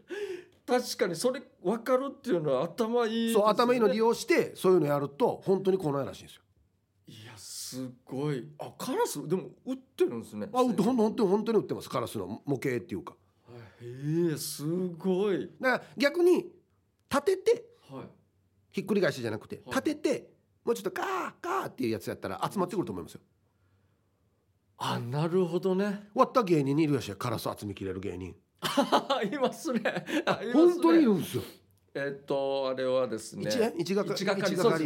[0.71, 6.43] 確かにそれ分かるっていうのは頭いいね、そう頭いいの利用してそういうのやると本当に来ないらしいんですよ。
[7.09, 8.47] いやすごい。
[8.57, 10.49] あカラスでも売ってるんですね。
[10.53, 13.17] あほんとほんと本当に本当に売ってますカラスの模型っていうか。
[13.83, 15.51] へえすごい。
[15.61, 16.53] だから逆に
[17.11, 18.05] 立ててはい。
[18.71, 19.67] ひっくり返しじゃなくてはい。
[19.71, 20.31] 立てて
[20.65, 23.21] もうちょっとガーガーっていうやつやったら集まってくると思いますよ。
[24.79, 26.05] あなるほどね。
[26.13, 28.37] 終わった芸人にいるやしやカラス集めきれる芸人
[29.25, 29.83] いますね。
[30.27, 30.53] あいますね。
[30.53, 31.42] 本当にいるんですよ。
[31.94, 34.81] えっとあれはですね一一がか一係一そう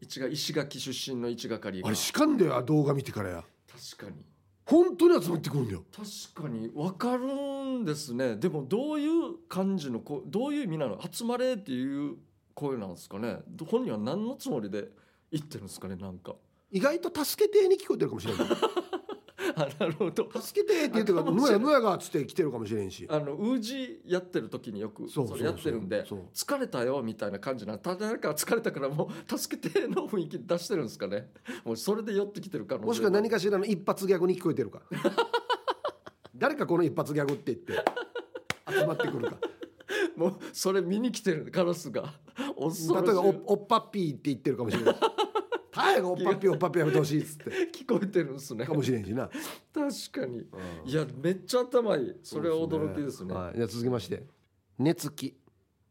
[0.00, 1.88] 一が石垣出身の一係が。
[1.88, 3.30] あれしかんだよ動画見てから。
[3.30, 3.44] や
[3.96, 4.22] 確かに。
[4.66, 5.84] 本当に集まってくるんだよ。
[5.92, 6.68] 確かに。
[6.68, 8.36] 分かるんですね。
[8.36, 11.00] でもどういう感じのこどういう意味なの？
[11.10, 12.16] 集まれっていう
[12.54, 13.38] 声なんですかね？
[13.66, 14.88] 本人は何のつもりで
[15.30, 16.34] 言ってるんですかねなんか。
[16.72, 18.46] 意外と助けてに聞こえてるかもしれない。
[18.50, 18.85] あ
[19.56, 20.28] なるほど。
[20.40, 23.06] 助けてって言ってるから「ぬやぬやが」っつって来てるかもしれんし。
[23.08, 27.96] あのウージやってる時によくそれやってるんで疲れたよみたいな感じなた。
[27.96, 31.30] だか疲れたからもう助けての雰囲気出してるんですかね。
[31.64, 32.94] もうそれで寄ってきてる可能性も。
[32.94, 34.82] しくは何かしらの一発ギャグに聞こえてるか。
[36.34, 37.84] 誰かこの一発ギャグって言って
[38.70, 39.38] 集まってくるか。
[40.16, 44.96] もうそれ見に来てるカラスが例えばお「おっぱっぴー」って言ってるかもしれない
[45.76, 47.50] 大河おっぱっぴーおっぱっぴーやめてほしいっつって。
[47.70, 48.64] 聞こえてるんですね。
[48.64, 49.28] かもしれんしな。
[49.28, 50.46] 確かに。
[50.86, 52.14] いやめっちゃ頭いい。
[52.22, 53.34] それは驚きですね。
[53.34, 54.22] はい、じゃあ続きまして。
[54.78, 55.36] 寝つき、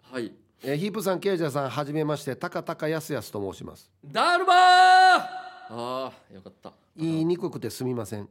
[0.01, 0.33] はい。
[0.63, 2.35] えーヒープさんケイジャーさんはじめまして。
[2.35, 3.91] 高高やすやすと申します。
[4.03, 4.55] ダルバー！
[4.57, 5.31] あ
[5.69, 6.73] あよかった。
[6.97, 8.23] 言いにくくてすみません。
[8.23, 8.27] い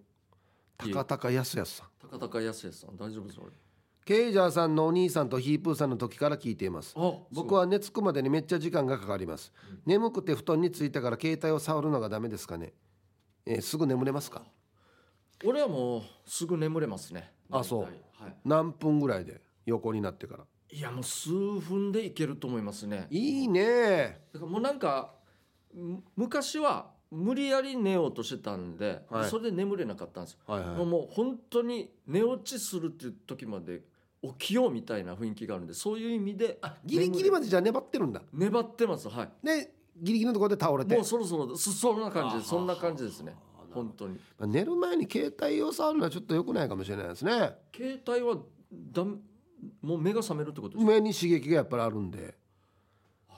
[0.89, 0.93] え。
[0.93, 1.87] 高高やすやすさん。
[2.11, 2.97] 高高康さん。
[2.97, 3.51] 大丈夫です俺
[4.05, 6.93] ケイジャーさんのお兄さんとヒープーさんの時から聞いています。
[6.95, 9.51] あ僕は寝つくまでにめっちゃ時間がかかります、
[9.87, 12.75] 眠くて布団についてから携帯を触るのがダメですかね、
[13.47, 14.43] えーすぐ眠れますか？
[15.43, 17.33] 俺はもうすぐ眠れますね。
[17.51, 17.83] あそう。
[17.83, 17.93] はい。
[18.45, 20.45] 何分ぐらいで横になってから？
[20.71, 23.07] いやもう数分でいけると思いますね。
[23.09, 24.21] いいね。
[24.35, 25.15] だからもうなんか
[25.75, 29.31] む昔は無理やり寝ようとしてたんで、はい。
[29.31, 30.85] それで眠れなかったんですよ、はいはい。
[30.85, 33.81] もう本当に寝落ちするっていう時まで
[34.39, 38.23] 起きようみたいな雰囲気があるんでそういう意味でギリギリまででじゃあ粘ってるんだ。
[38.33, 39.29] 粘ってますはい。
[39.43, 40.95] でギリギリのところで倒れて。
[40.95, 43.35] もうそろそろそそんな感じそんな感じですね。
[43.73, 44.15] 本当に。
[44.39, 47.55] まあ寝る前に携帯を触るのはちょっと良くないかもしれないですね。
[47.75, 48.37] 携帯は
[48.73, 49.21] だん
[49.83, 50.93] もう目が覚めるってことですか？
[50.93, 52.35] 目に刺激がやっぱりあるんで。
[52.37, 52.44] あ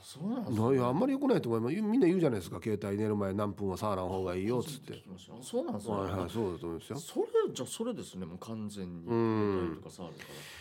[0.07, 1.75] そうなんですかいやあんまり良くないと思います。
[1.83, 2.61] みんな言うじゃないですか。
[2.63, 5.03] 携帯寝る前何分は触らん方がいいよっつって。
[5.43, 6.97] そうなんですね、はいはいそうだと思いますよ。
[7.01, 9.83] それじゃあそれですねもう完全にうん。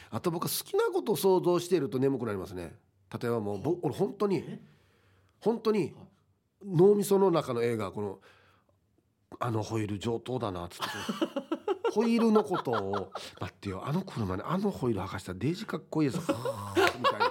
[0.10, 2.74] あと僕は好きなことを想像していると眠くなりますね。
[3.22, 4.60] 例えばもう僕俺本当にえ？
[5.42, 5.94] 本当に
[6.66, 8.20] 脳みその中の映画この
[9.40, 10.86] あのホイール上等だなっつって。
[11.94, 17.30] ホイールのことを待ってよあの車にあのホイール履かしたらデージかっこいいですはあみたいな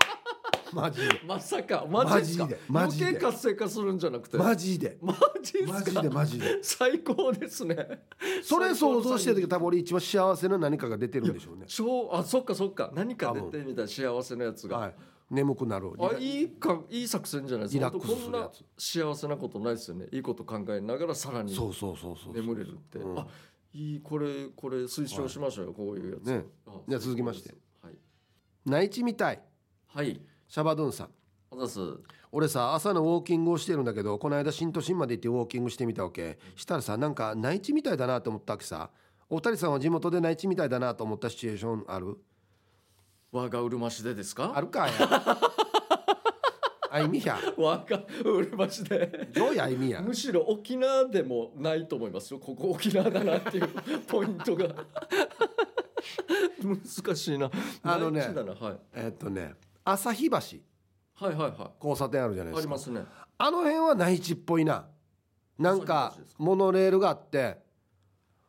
[0.74, 1.20] マジで。
[1.26, 3.04] まさかマジでマジでマジで。
[3.06, 4.36] 余計活性化するんじゃなくて。
[4.36, 4.98] マジで。
[5.00, 6.58] マジでマジでマジで。
[6.62, 8.04] 最高ですね。
[8.42, 11.64] それ想像してる時多分俺一番幸せな何かが出てるんでしょうね。
[11.68, 12.90] 超あそっかそっか。
[12.94, 14.94] 何か出てみたい幸せなやつが、はい。
[15.30, 17.90] 眠くなるあいいかいい作戦じゃないですか？
[17.90, 20.06] こんな幸せなことないですよね。
[20.12, 22.34] いいこと考えながらさらにそうそうそうそう。
[22.34, 23.18] 眠れるって、うん。
[23.18, 23.26] あ
[23.72, 26.44] いいこれこれ推奨しましょうよ、こういうやつ、ね。
[26.66, 27.54] あじゃあ続きまして。
[27.82, 27.94] はい。
[28.66, 29.42] 内地みたい。
[29.86, 31.08] はいシャバドゥンさん。
[32.32, 36.38] 俺さ朝のウォーキングをしてるんだけどこの間新都心まで行ってウォーキングしてみたわけ。
[36.56, 38.90] したらさなんか内地みたいだなと思ったわけさ。
[39.30, 42.16] お二人さんは地元で内地みたいだなと思ったシチュエーションある？
[43.32, 44.52] 我がうるま市でですか？
[44.54, 44.90] あるかい。
[46.90, 47.38] あいみや。
[47.56, 49.30] 我がうるま市で。
[49.34, 50.00] どうやあいみや？
[50.02, 52.38] むしろ沖縄でもないと思いますよ。
[52.40, 53.68] ここ沖縄だなっていう
[54.06, 54.66] ポイントが。
[56.62, 57.50] 難しいな。
[57.82, 60.36] あのねはい、えっとね旭橋。
[61.26, 62.72] はいはいは交差点あるじゃないいですか。
[62.74, 63.04] ありますね。
[63.38, 64.86] あの辺は内地っぽいな。
[65.58, 66.42] なんか旭橋ですか？
[66.42, 67.62] モノレールがあって。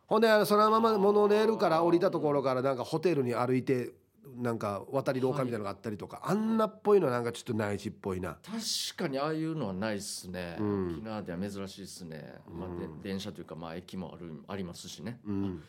[0.08, 3.92] ほんであのそのままモノレールから降りたところからなんかホテルに歩いて
[4.38, 8.38] なんか渡り廊下みたいなのがあったりとか、あんなっぽいのはなんかちょっと内地っぽいな。
[8.44, 10.88] 確かにああいうのはないっすね、うん。
[10.94, 15.64] 沖縄では珍しいっすね、まあで電車というかまあ駅もあるありますしね、うん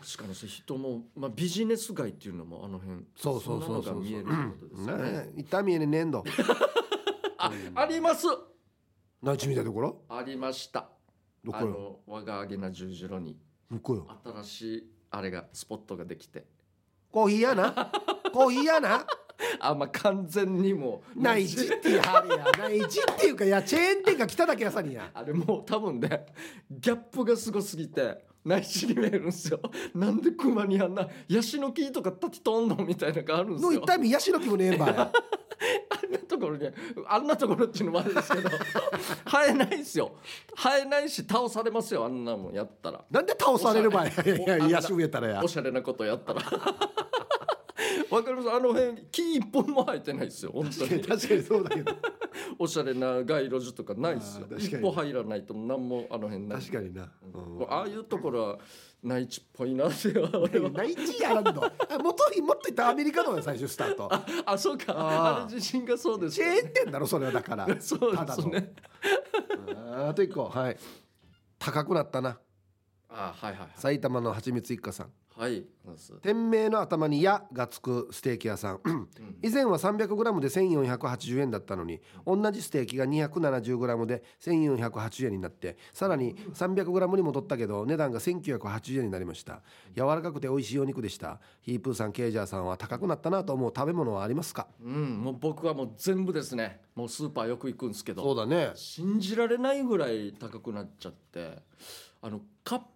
[0.00, 4.00] 確かに人も、まあ、ビジネス街っていうのもあの辺そうそうそうそう。
[4.00, 5.02] んなのが見えるってことですよね。
[5.10, 6.24] ねえ痛みえねねんど
[7.38, 8.26] ああります。
[9.22, 10.02] 内地みたいなところ？
[10.08, 10.80] ありました。
[10.80, 10.88] あ
[11.44, 11.66] どこよ？
[11.66, 13.36] の我が揚げな十字路に。
[13.70, 14.06] 向こうよ。
[14.24, 16.46] 新しいあれがスポットができて。
[17.10, 17.90] コーヒーやな？
[18.32, 19.04] コーヒーやな？
[19.60, 22.44] あまあ完全にもう内地っていうあれや。
[22.58, 25.10] 内地っていうかいやチェーン店が来ただけやさにや。
[25.14, 26.26] あれもう多分ね
[26.70, 29.60] ギャップがすごすぎて内地に見えるんですよ。
[29.94, 33.70] なんで熊にあんなヤシの木とか立ちとんのみたいなのがあるんですよ。
[33.72, 35.10] の痛みヤシの木もねえんばや
[35.90, 36.68] あんなところに
[37.06, 38.48] あんなところっていうのもあるんですけど
[39.26, 40.12] 生えないですよ。
[40.56, 43.04] 生えないし倒されますよあんなもんやったら。
[43.10, 45.40] なんで倒されるばやいやいやおヤシ植えたらや。
[45.44, 46.42] おしゃれなことやったら
[48.10, 48.50] わかります？
[48.50, 51.00] あの辺木一本も生えてないですよ本当に。
[51.02, 51.92] 確かにそうだけど。
[52.58, 54.46] おしゃれな街路樹とかないですよ。
[54.56, 56.60] 一歩入らないと何もあの辺ない。
[56.60, 57.66] 確かにな、うん。
[57.68, 58.58] ああいうところは
[59.02, 60.08] 内地っぽいなって。
[60.18, 61.64] 俺は内地やらんの？
[61.90, 64.08] あもっともっと言ったらアメリカのよ 最初スタート。
[64.46, 64.94] あそうか。
[64.96, 67.66] あれ自信がそうですチよェーン店だろそれはだから。
[67.80, 68.72] そうですね。
[69.92, 70.44] ああと一個。
[70.48, 70.76] はい。
[71.58, 72.38] 高くなったな。
[73.10, 75.64] あはいはい埼玉のはちみつ一家さんはい。
[76.20, 78.80] 店名の頭に「や」がつくステーキ屋さん。
[79.40, 89.62] 以前は 300g で1480円だったのに同じステーキが 270g で1480円になってさらに 300g に戻ったけど値段が1980円になりました。
[89.94, 91.40] 柔らかくて美味しいお肉でした。
[91.62, 94.66] ヒープーさんケイジャーさんは高くなったなと思う食べ物はありますか？
[94.82, 96.80] うんもう僕はもう全部ですね。
[96.96, 98.24] もうスーパーよく行くんですけど。
[98.24, 98.72] そうだね。
[98.74, 101.62] 信じられないぐらい高くなっちゃって。
[102.20, 102.86] あのカップ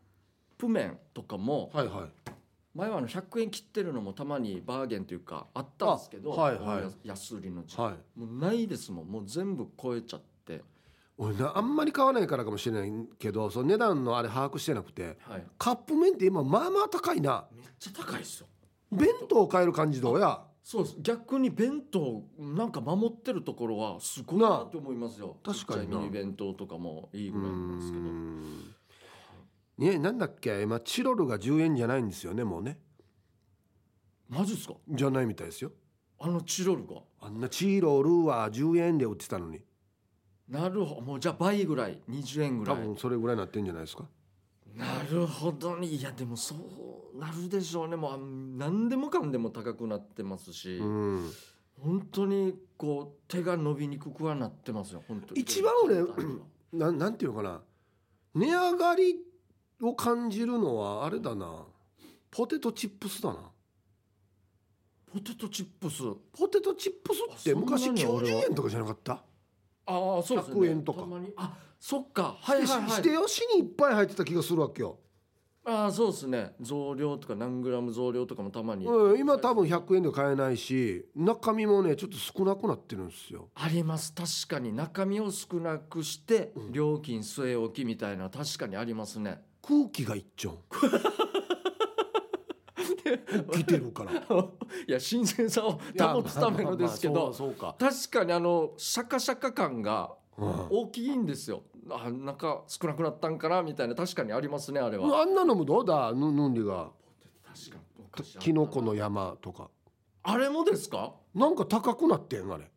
[0.69, 2.31] 麺とかもはいはい。
[2.75, 6.83] 前はあの100円切ってるのもたまにバーゲンというかあったんですけど、あはいはい。
[6.85, 8.19] や安売りの時はい。
[8.19, 9.07] もうないですもん。
[9.07, 10.63] もう全部超えちゃって。
[11.19, 15.47] 俺なあんまり買わないからかもしれないけどその値段のあれ把握してなくてはい。
[15.59, 17.45] カップ麺って今まあまあ高いな。
[17.55, 18.47] めっちゃ高いですよ。
[18.91, 20.43] 弁当を買える感じどうや？
[20.65, 20.97] そうです。
[21.01, 25.37] 逆に弁当なんか守ってるところはすごいなって思いますよ。
[25.45, 28.05] な確かにミニ弁当とかもいいぐらいなんですけど
[29.83, 32.79] ねなんだっけ今チロルが10円じゃないんですよねもうね。
[34.29, 34.75] マジですか？
[34.89, 35.73] じゃないみたいですよ。
[36.19, 37.03] あのチロルが？
[37.21, 39.61] あんなチロルは10円で売ってたのに。
[40.49, 41.01] なるほど。
[41.01, 42.01] もうじゃあ倍ぐらい。
[42.09, 42.77] 20円ぐらい。
[42.77, 44.05] 多分それぐらいになってんじゃないですか。
[44.75, 45.87] なるほどね。
[45.87, 46.55] いやでもそ
[47.15, 47.97] うなるでしょうね。
[47.97, 51.31] もうあん何でもかんでも高くなってますし、うん。
[51.83, 55.03] 本当にこう手が伸びにくくはなってますよ。
[55.09, 55.41] 本当に。
[55.41, 56.05] 一番俺
[56.73, 57.61] ななんていうのかな。
[58.35, 59.17] 値上がり
[59.83, 61.67] を感じるのはあれだな。
[62.31, 63.51] ポテトチップスだな。
[65.13, 66.03] ポテトチップス。
[66.33, 69.23] ポテトチップスって昔に俺は90円とかじゃなかった？
[69.85, 70.61] ああそうですね。
[70.61, 71.01] 100円とか。
[71.01, 71.33] たまに。
[71.37, 72.37] あそっか。
[72.41, 72.91] はいはいはい。
[72.93, 75.01] してよしにいっぱい入ってた気がするわけよ、
[75.65, 76.55] ああそうですね。
[76.61, 83.51] 増量とか何グラム増量とかもたまに、うん、今多分100円で買えないし中身もねちょっと少なくなってるんですよ。
[83.57, 84.15] あります。
[84.15, 84.73] 確かに。
[84.73, 90.59] 中身を少なくして料金据え置きみたいな確かにありますね空気が一丁。
[93.53, 94.13] 来てるから。
[94.87, 97.33] いや新鮮さを保つためのですけど
[97.79, 100.67] 確かにあのシャカシャカ感がうん。
[100.71, 101.63] 大きいんですよ。
[101.91, 105.21] あなんか少なくなったんかなみたいな確かにありますねあれは。
[105.21, 106.13] あんなのもどうだ？
[106.13, 106.91] ぬぬんりが。
[107.45, 109.71] 確かに昔あったキノコの山とか。
[110.23, 111.15] あれもですか？
[111.35, 112.71] なんか高くなってんあれ。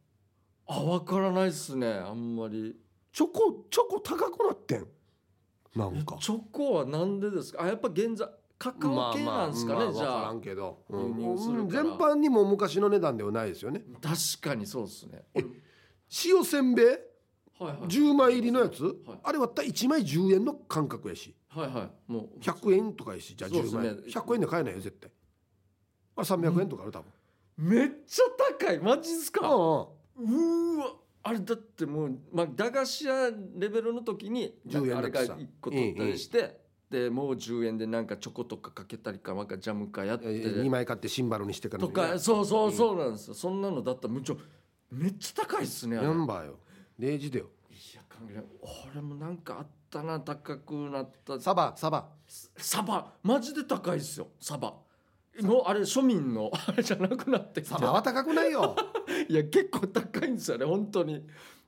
[0.67, 2.75] あわからないっすねあんまり。
[3.13, 4.87] チョコチョコ高くなってん
[5.75, 6.17] なんか。
[6.21, 7.63] チョコはなんでですか？
[7.63, 10.15] あやっぱ現在カカオ系なんですかね、じゃあ。
[10.15, 11.67] わからんけど、うん。
[11.69, 13.81] 全般にも昔の値段ではないですよね。
[14.01, 15.25] 確かにそうですね。
[16.25, 16.85] 塩せんべい？
[17.57, 17.77] はいはい。
[17.89, 18.95] 10枚入りのやつ、はい。
[19.23, 21.35] あれ割ったら1枚10円の感覚やし。
[21.49, 22.11] はいはい。
[22.11, 22.39] もう。
[22.39, 23.79] 100円とかやしじゃあ10そうですね。
[23.81, 25.11] 枚、100円で買えないよ絶対。
[26.17, 27.11] あれ300円とかある多分。
[27.57, 28.23] めっちゃ
[28.59, 28.79] 高い！
[28.79, 29.41] マジっすか？
[29.49, 30.75] うん。
[30.77, 30.93] うわ
[31.27, 35.47] あれだってもう、まあ、駄菓子屋レベルの時に10円あれがだってさ。
[35.47, 36.61] 1個取ったりして、
[36.91, 44.37] でもう10円でなんかチョコとかかけたりかなんかジャムかやって2枚買ってシンバルにしてからとかそうそうそうなんですよ、そんなのだったらむちょ
[44.91, 46.07] めっちゃ高いっすねあれ。
[46.07, 46.59] ナンバーよ。
[46.99, 47.49] 0時だよ。
[47.71, 48.43] いや考え
[48.91, 51.39] 俺もなんかあったな高くなった。
[51.39, 52.07] サバサバ。
[52.27, 54.75] サバマジで高いっすよサバ
[55.41, 57.69] もうあれ庶民の あれじゃなくなってきて。
[57.71, 58.75] サバは高くないよ。
[59.29, 61.25] いや結構高いんですよね本当に。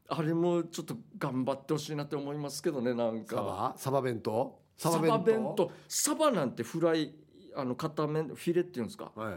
[0.09, 3.35] あれもちょっと頑張ってほしいなって思いますけどねなんか。
[3.35, 3.73] サバ？
[3.77, 4.59] サバ弁当？
[4.77, 5.71] サバ弁当？
[5.87, 7.13] サバなんてフライ
[7.55, 9.11] あの片面フィレっていうんですか？
[9.15, 9.33] はい。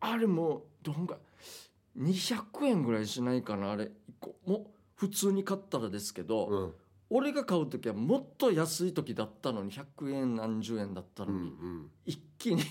[0.00, 1.22] あれもどんぐらい
[1.98, 3.92] ？200円ぐらいしないかなあれ。
[4.08, 6.74] 一個もう普通に買ったらですけど、うん
[7.10, 12.62] 俺が買う時はもっと安い時だったのに100円何十円だったのに、ん一気に。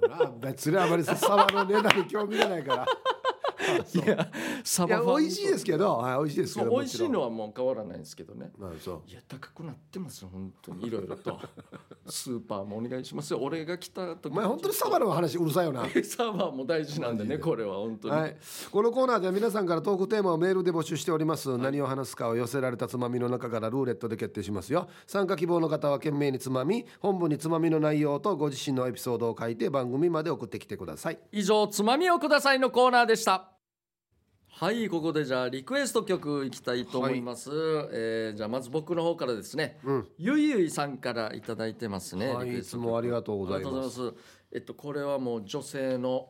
[0.00, 2.86] ほら別にあまりサバの値段に興味がないから
[3.94, 4.30] いや
[4.64, 8.50] サバファン美味しいですけどはい美味しいですけど美味しいのはもう変わらないんですけどね。
[8.58, 9.10] まあそう。
[9.10, 10.86] いや高くなってますよ本当に。
[10.86, 11.38] いろいろと。
[12.06, 13.38] スーパーもお願いしますよ。
[13.40, 15.86] 俺が来た時お前本当にサバの話うるさいよな。
[16.04, 18.36] サバも大事なんでねこれは本当に、はい、
[18.70, 24.88] このコーナーでは皆さんからトークテーマをメールで募集しております、何を話すかを寄せられたつまみの中からルーレットで決定しますよ。
[25.06, 31.18] 参加希望の方は懸命につまみ本文につまみの内容とご自身のエピソードを書いて番組まで送ってきてください。
[31.30, 33.52] 以上つまみをくださいのコーナーでした
[34.62, 37.50] はいここでじゃあリクエスト曲いきたいと思います、
[37.92, 40.08] えーじゃあまず僕の方からですね、うん。
[40.18, 44.18] ゆいゆいさんからいただいてますね、はいいつもありがとうございますありがとうございます。
[44.52, 46.28] えっとこれはもう女性の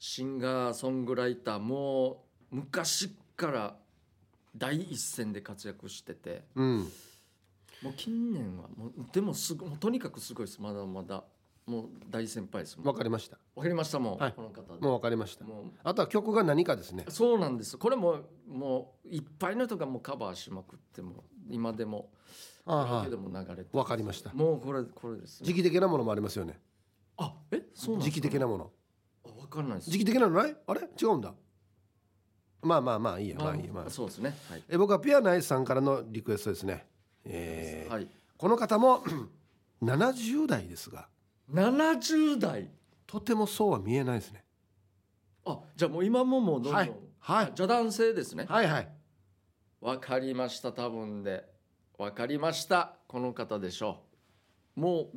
[0.00, 3.76] シンガーソングライターもう昔から
[4.56, 6.42] 第一線で活躍してて。
[6.56, 6.78] うん。
[7.82, 11.22] もう近年はもうでもすごもうとにかくすごいですまだまだ
[11.66, 12.86] もう大先輩ですもん。
[12.86, 13.38] わかりました。
[13.54, 14.32] わかりましたもう、はい。
[14.32, 15.44] この方もうわかりました。
[15.44, 17.04] もあとは曲が何かですね。
[17.06, 17.78] うそうなんです。
[17.78, 22.10] これももういっぱいの人がもうカバーしまくっても今でも。
[22.66, 24.32] ああでも流れてわかりました。
[24.32, 26.58] もうこれこれです、ね、時期的なものもありますよね。
[27.18, 27.62] あえ？
[27.74, 28.70] そうなんです時期的なもの。
[29.26, 29.90] あわかんないです。
[29.90, 30.56] 時期的なのない？
[30.66, 30.80] あれ？
[30.80, 31.34] 違うんだ。
[32.62, 33.36] まあまあまあいいや。
[33.36, 33.72] まあいいや。
[33.72, 33.90] まあ。
[33.90, 34.34] そうですね。
[34.50, 36.86] はい、え僕はピアナイスさんからのリクエストですね。
[37.24, 39.02] えーはい、この方も
[39.82, 41.08] 70代ですが
[41.52, 42.70] 70代。
[43.06, 44.44] とてもそうは見えないですね。
[45.44, 46.92] あじゃあもう今ももうどんどん、はい。
[47.20, 47.46] はい。
[47.46, 48.46] あじゃあ男性ですね。
[48.48, 48.88] はいはい。
[49.80, 51.44] わかりました多分で。
[51.98, 52.96] わかりました。
[53.06, 54.02] この方でしょ
[54.76, 54.80] う。
[54.80, 55.10] も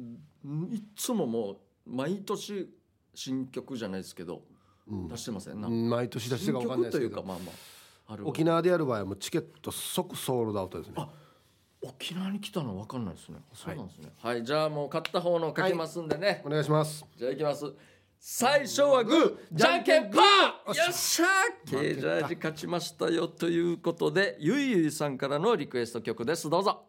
[0.45, 2.69] うんいっつももう毎年
[3.15, 4.43] 新曲じゃないですけど
[4.87, 5.07] うん。
[5.07, 5.61] 出してません？
[5.61, 7.15] な、毎年出してるか分かんないですけど。
[7.15, 10.93] というかまあまあ沖縄でやる場合はもうチケット即ソールドアウトですね。
[10.97, 11.09] あ
[11.81, 13.37] 沖縄に来たの分かんないですね。
[13.53, 14.11] そうなんですね。
[14.21, 17.05] はい、じゃあもう買った方の書きますんでね、お願いします。
[17.15, 17.71] じゃあいきます。
[18.19, 19.37] 最初はグー！
[19.51, 20.75] じゃんけんパー！
[20.75, 21.69] よっしゃー！
[21.69, 26.49] ケージャージ勝ちましたよということでゆいゆいさんからのリクエスト曲です。
[26.49, 26.86] どうぞ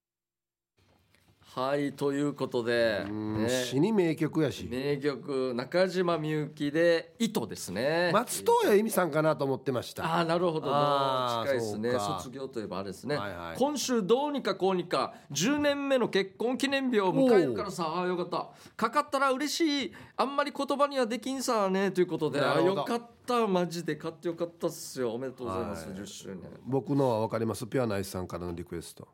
[1.55, 3.49] はいということで、うんね。
[3.49, 4.69] 死に名曲やし。
[4.71, 8.11] 名曲中島みゆきで「糸」ですね。
[8.13, 10.05] 松任谷由実さんかなと思ってました。
[10.05, 10.69] ああなるほど。
[10.69, 11.93] 近いですね。
[11.99, 13.57] 卒業といえばあれですね、はいはい。
[13.59, 18.51] 今週どうにかこうにか10年目の結婚記念日を迎えるからさあーよかった。
[18.77, 19.93] かかったら嬉しい。
[20.17, 22.41] あんまり言葉にはできんさねということで。
[22.43, 23.47] あよかった。
[23.47, 25.13] マジで買ってよかったっすよ。
[25.13, 25.99] おめでとうございます、はい。
[25.99, 26.39] 10周年。
[26.67, 27.67] 僕のは分かります。
[27.67, 29.09] ピアナイスさんからのリクエスト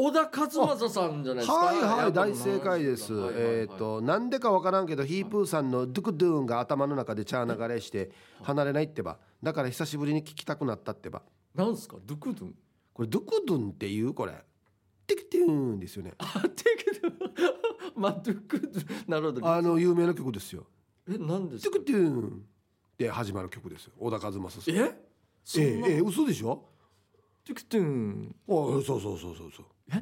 [0.00, 1.54] 小田和正さんじゃないですか。
[1.54, 8.12] はいはい大正解です、えっ、となんでかわからんけどヒープーさんのドゥクドゥーンが頭の中でチャー流れして
[8.44, 9.18] 離れないってば。
[9.42, 11.22] だから久しぶりに聞きたくなったってば。
[11.52, 11.96] なんすか？
[12.06, 12.54] ドゥクドゥン？
[12.94, 14.14] これドゥクドゥンっていう？
[14.14, 14.34] これ。
[15.08, 16.12] テクテューンですよね。
[16.18, 17.18] あテクドゥン。
[18.00, 19.10] まあドゥクドゥン。
[19.10, 19.48] なるほど。
[19.48, 20.64] あの有名な曲ですよ。
[21.08, 21.72] え何ですか？
[21.72, 22.46] テクテューン
[22.98, 23.94] で始まる曲ですよ。
[23.98, 24.74] 小田和正さん。
[24.76, 24.96] え？
[25.42, 25.88] そんな？
[25.88, 26.62] ええええ嘘でしょ？
[27.44, 28.36] トゥクトゥン。
[28.46, 30.00] あそうそうそうそうそう Huh?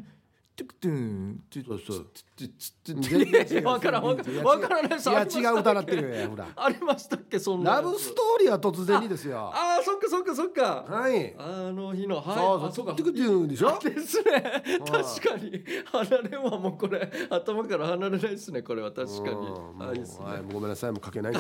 [0.56, 2.06] トゥクトゥントゥそうそう。
[2.36, 14.42] トゥトゥ全トゥ然違うわからんわからんいやわからないいや違う歌なってるよほらありましたっけそんなラブストーリーは突然にですよああそっかそっかそっかはいあの日のはいそうあそうテクテューンでしょですね
[14.86, 21.34] 確かに離れんはもうこれ頭から離れないですねこれは確かにうんあいいですねごめんなさい、もう書けない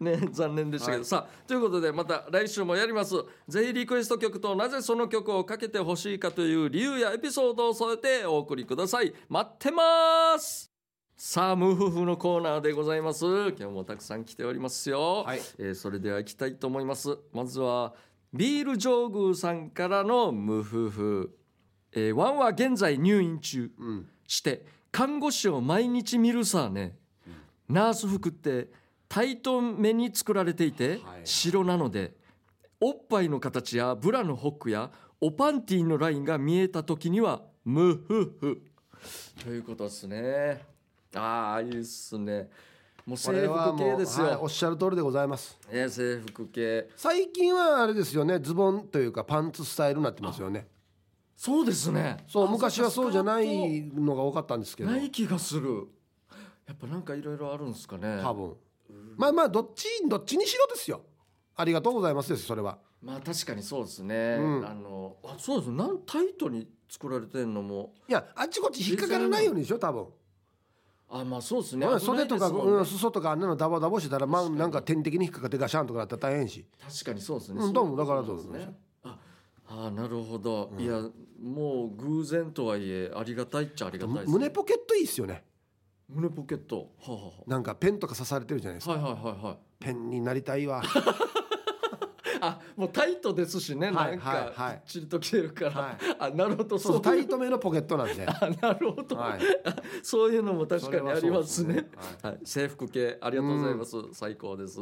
[0.00, 3.14] ね残念でしたけど、さあということでまた来週もやります
[3.48, 9.12] ぜひリクエスト曲となぜその曲をかけてほしいかという理由やエピソードを添えてお送りください。
[9.28, 10.70] 待ってます。
[11.16, 13.24] さあムフフのコーナーでございます。
[13.24, 15.40] 今日もたくさん来ておりますよ、はい。
[15.58, 17.18] えーそれでは行きたいと思います。
[17.32, 17.94] まずは
[18.32, 21.36] ビール上宮さんからのムフフ、
[21.92, 26.96] えーワンは現在入院中、うん、して看護師を毎日見るさね、
[27.68, 28.68] ナース服って
[29.08, 31.00] タイトめに作られていてはい。
[31.24, 32.14] 白なので
[32.80, 34.90] おっぱいの形やブラのホックや
[35.20, 38.62] おパンティのラインが見えた時にはムフフ
[39.44, 40.64] ということですね。
[41.14, 42.48] ああいいっすね。
[43.04, 45.58] もう制服系ですよ、はい、おっしゃる通りでございます。
[45.70, 46.88] ね制服系。
[46.96, 50.66] 最近はあれですよねズボンというかパンツスタイルになってますよね。
[51.36, 52.24] そうですね。
[52.26, 54.88] そう昔はそうじゃないのが多かったんですけど。
[54.88, 55.88] トない気がする。
[56.66, 58.18] やっぱなんかいろいろあるんですかね。
[58.22, 58.56] 多分。
[59.18, 61.02] まあまあどっちどっちにしろですよ。
[61.54, 62.78] ありがとうございますですそれは。
[63.02, 64.66] まあ確かにそうですね、うん。
[64.66, 65.70] あのあそうです。
[65.70, 67.92] なんタイトに作られてんのも。
[68.08, 70.06] いやあっちこっち引っかからないようにでしょ多分。
[71.10, 71.86] あまあそうですね。
[71.98, 76.66] 袖とか、うん、裾とかあんなのダボダボしてたらまあなんか点滴に引っかかってガシャンとかなったら大変し。
[76.80, 78.74] 確かにそうですね、うんどうもだからどうですね。
[79.02, 79.18] あ
[79.70, 81.02] あなるほど、いや
[81.42, 85.44] もう偶然とはいえありがたいっちゃありがたいです、ね、胸ポケットいいっすよね。
[86.08, 86.90] 胸ポケット。
[87.00, 88.94] はあはなんかペンとか刺されてるじゃないですか。
[88.94, 89.56] はいはいはいはい。
[89.78, 90.82] ペンになりたいわ
[92.40, 94.82] あもうタイトですしね、はいなんか、はいはい。
[94.86, 95.96] ちりと着てるから、はい。
[96.18, 96.78] あなるほど。
[96.78, 98.26] そうそうタイトめのポケットなんで。
[98.26, 99.40] あなるほど、はい。
[100.02, 101.88] そういうのも確かにありますね。
[102.22, 104.80] はい、制服系ありがとうございます、最高です、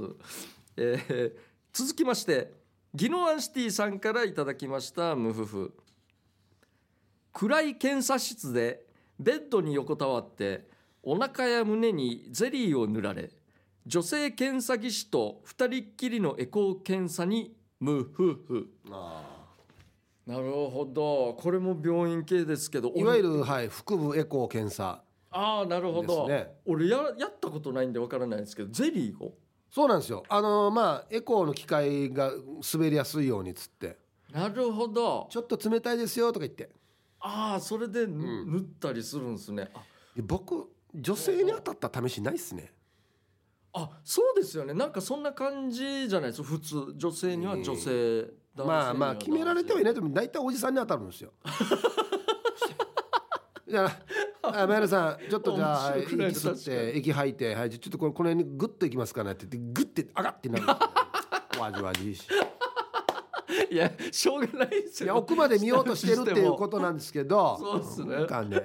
[0.76, 2.54] えー続きまして
[2.94, 5.74] ギノアンシティさんからいただきましたムフフ。
[7.34, 8.86] 暗い検査室で
[9.20, 10.66] ベッドに横たわって
[11.02, 13.30] お腹や胸にゼリーを塗られ
[13.87, 19.22] 女性検査技師と二人っきりのエコー検査にムフフあ
[20.26, 21.34] なるほど。
[21.34, 26.55] これも病院系ですけどーいわゆる、はい、腹部エコー検査ああなるほど、ね。
[26.64, 29.34] 俺ややったことないんでわからないですけどゼリーを？
[29.70, 30.24] そうなんですよ。
[30.28, 32.32] あのーまあエコーの機械が
[32.72, 33.99] 滑りやすいようにっつって。
[34.32, 35.28] なるほど。
[35.30, 36.70] ちょっと冷たいですよとか言って。
[37.20, 39.70] ああそれでぬ塗ったりするんですね。
[39.74, 39.80] あ
[40.22, 42.72] 僕女性に当たった試しないっすね
[43.77, 44.72] あそうですよね。
[44.72, 46.95] なんかそんな感じじゃないです普通。
[46.97, 51.33] 女性には女性、男性にまはあまあ決められてはいないと思う大体おじさんに当たるんですよ。
[53.68, 53.87] じゃ
[54.43, 61.61] ああ前田さんちょっとじゃあ息吸って息吐いてはいちょっとこの辺にグッといきますかねって言ってグッて上がってなるんですよ。
[61.61, 62.29] わじわじし。
[63.70, 65.07] いやしょうがないですよ。
[65.07, 68.16] いや奥まで見ようとしてるっていうことなんですけどそうっすね。
[68.16, 68.64] なんかね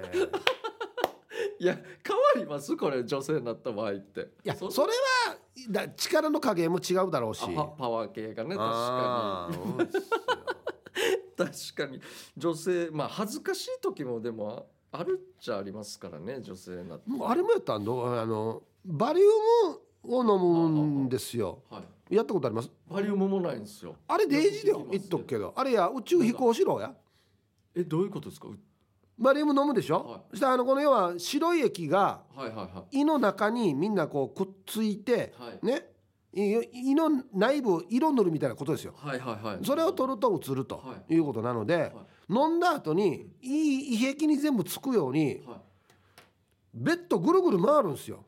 [1.62, 2.76] いや変わります？
[2.76, 4.20] これ女性になった場合って。
[4.20, 5.36] いいやそれは
[5.70, 7.46] だ力の加減も違うだろうし。
[7.54, 9.86] パパワー系がね確かに。
[11.38, 12.00] 確かに。
[12.36, 19.26] 女性まあ恥ずかしい時もでもあるっちゃありますからね女性になもうあれもやったんどあのバリウ
[20.04, 21.62] ムを飲むんですよ。
[21.70, 22.16] はい。
[22.16, 22.70] やったことあります？
[22.88, 23.94] バリウムもないんですよ。
[24.08, 26.92] あれデイジだよよく聞きます言っとくけどあれや宇宙飛行しろや。
[27.76, 28.48] えどういうことですか？
[28.48, 28.58] う
[29.18, 30.20] バリウム飲むでしょ、はい。
[30.30, 33.00] そしたらあのこの要は白い液がはいはいはい。
[33.00, 35.66] 胃の中にみんなこうくっついて、はい。
[35.66, 35.86] ね？
[36.34, 38.94] い胃の内部色塗るみたいなことですよ。
[38.96, 39.58] はいはいはい。
[39.64, 41.14] それを取ると映るとはい。
[41.14, 41.92] いうことなので、
[42.28, 45.60] 飲んだ後にいい胃壁に全部つくようにはい。
[46.74, 48.24] ベッドぐるぐる回るんですよ。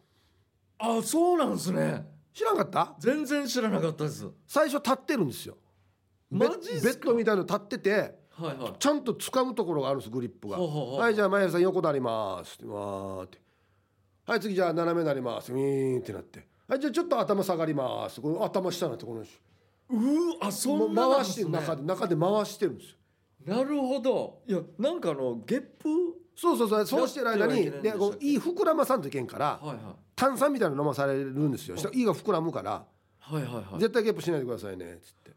[0.78, 2.06] あそうなんですね。
[2.34, 2.94] 知らんかった？
[2.98, 4.28] 全然知らなかったです。
[4.46, 5.56] 最初立ってるんですよ。
[6.30, 8.72] ベマジベッドみたいなの立っててはいはい。
[8.78, 10.56] ちゃんと掴むところがあるんですグリップが。
[10.56, 12.66] ほうほうほうはいじゃあ前原さん横になりますって。
[12.66, 13.38] わーって
[14.26, 15.52] はい次じゃあ斜めになります。
[15.52, 16.46] ウィーンってなって。
[16.68, 18.20] はいじゃあちょっと頭下がります。
[18.20, 19.26] この頭下なんてこのうー
[20.40, 22.96] あそんななん回してる中で中で回してるんですよ。
[23.56, 24.38] なるほど。
[24.46, 25.88] いやなんかあのゲップ
[26.34, 26.86] そうそうそう。
[26.86, 29.78] そうしてる間にでこう胃膨らまさんといけんからはいはい。
[30.16, 31.76] 炭酸みたいなの飲まされるんですよ。
[31.92, 32.84] 胃が膨らむから。
[33.18, 33.80] はいはいはい。
[33.80, 35.30] 絶対ゲップしないでくださいねっつって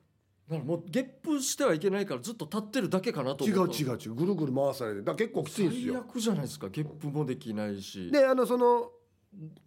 [0.50, 3.74] なるもうゲップしてはいけないからずっと立ってるだけかなと違思った。
[3.74, 4.14] う違う違う。
[4.14, 5.00] ぐるぐる回されて。
[5.00, 8.10] だから結構きついんです最よ悪じゃないですかゲップもできないし。
[8.12, 8.92] であのその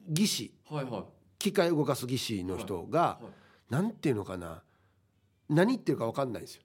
[0.09, 0.55] 技師。
[0.71, 1.05] はいはい。
[1.39, 3.27] 機械動かす技師の人が、はい
[3.71, 4.65] なんていうのかな。
[5.49, 6.63] 何言ってるか分かんないんですよ。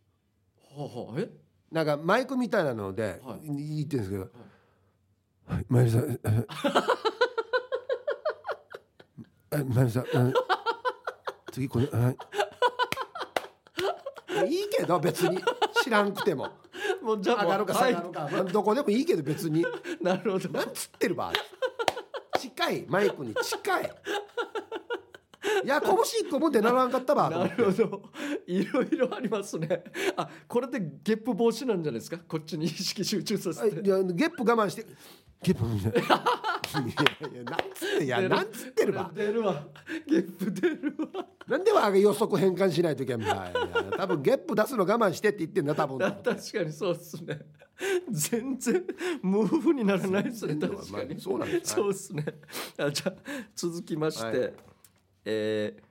[0.75, 1.21] はあはあ。
[1.21, 1.29] え？
[1.71, 4.29] なんかマイクみたいなのでは言ってるんですけど
[5.45, 6.45] 「はい、マユリさん ええ
[9.59, 10.33] えマユリさんうん
[11.51, 12.17] 次これはい」
[14.43, 15.39] いいけど別に。
[15.83, 16.49] 知らんくても。
[17.01, 19.65] もうじゃあ上がるか下がるか、まあどこでもいいけど別に。
[20.01, 20.49] なるほど。
[20.49, 21.31] なんつってるば。
[22.39, 22.85] 近い。
[22.89, 23.91] マイクに近い。
[25.63, 27.29] やこぼし一個も出ならんかったば。
[27.29, 28.01] なるほど。
[28.47, 29.83] いろいろありますね。
[30.17, 32.17] あこれでゲップ防止なんじゃないですか？
[32.27, 33.81] こっちに意識集中させて。
[33.87, 34.85] いやゲップ我慢して
[35.45, 39.63] ゲップいやいやなんつっていやなんつってるば出るわ。
[40.07, 41.25] ゲップ出るわ。
[41.47, 43.53] なんでわ予測変換しないといけんばいや
[43.97, 45.99] 多分ゲップ出すの我慢してって言ってんだ多分。
[46.01, 46.33] 確か
[46.63, 47.39] にそうですね。
[48.09, 48.83] 全然
[49.21, 50.55] 無風にならないですね。
[50.55, 51.73] 確かにまあそうなんです。
[51.75, 52.25] そうですね。
[52.79, 53.13] あじゃあ
[53.55, 54.53] 続きまして、はい。
[55.25, 55.83] えー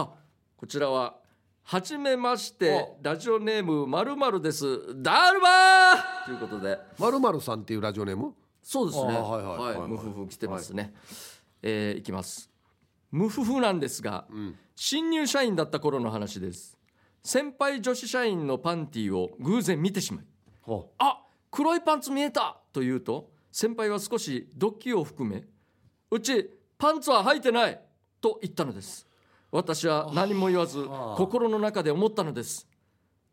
[0.00, 0.14] あ
[0.56, 1.16] こちらは
[1.62, 4.64] はじめましてラジオネームまるまるです。
[5.02, 6.24] ダルバー！
[6.26, 6.78] ということで。
[6.98, 8.34] まるまるさんっていうラジオネーム？
[8.70, 9.16] そうですね。
[9.16, 9.58] あはいはい。
[9.58, 9.78] はい。
[9.78, 10.92] はいムフフ来てますね、
[11.62, 12.50] えーいきます。
[13.10, 14.26] ムフフなんですが、
[14.76, 16.76] 新入社員だった頃の話です。
[17.22, 20.26] 先輩女子社員のパンティを偶然見てしまい
[20.60, 22.60] ほあ黒いパンツ見えた！
[22.74, 25.44] と言うと先輩は少しドッキリを含め
[26.10, 27.80] うちパンツは履いてない！
[28.20, 29.06] と言ったのです。
[29.50, 31.14] 私は何も言わずあ。
[31.16, 32.68] 心の中で思ったのです。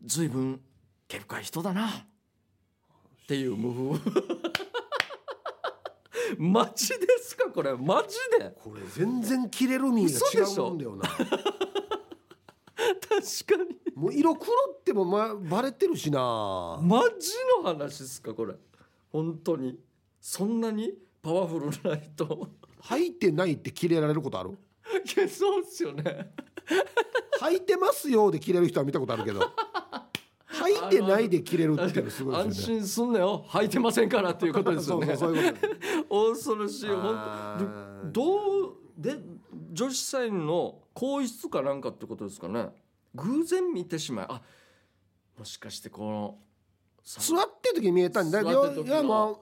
[0.05, 0.61] 随分
[1.09, 1.89] 毛深い人だな！
[1.89, 1.91] っ
[3.27, 3.99] ていう無風
[6.37, 7.49] マジですか？
[7.49, 7.73] これ。
[7.75, 8.51] マジで？
[8.63, 11.03] これ全然切れる身が違うんだよな。
[11.17, 11.27] 確
[13.57, 13.75] かに。
[13.95, 16.77] もう色黒ってもまバレてるしな。
[16.81, 17.31] マジ
[17.63, 18.33] の話ですか？
[18.33, 18.55] これ。
[19.11, 19.79] 本当に。
[20.19, 20.93] そんなに？
[21.21, 22.49] パワフルな人。
[22.83, 24.51] 履いてないって切れられることある？
[24.51, 24.53] い
[25.19, 26.31] やそうっすよね。
[27.41, 29.41] 履いてますよで切れる人は見たことあるけど
[30.71, 32.53] 履いてないで切れるっていうのすごいね。
[32.53, 35.07] 心すんなよ履いてませんからっていうことですよね
[36.09, 39.15] 恐ろしい本当どうで
[39.71, 42.67] 女子社員の更衣室かなんかってことですかね
[43.15, 44.41] 偶然見てしまいあ
[45.37, 46.37] もしかしてこの
[47.03, 49.33] さ座ってる時に見えたんだ座ってる時のいやまあ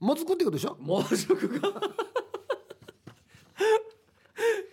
[0.00, 1.70] もずくってことでしょ猛食が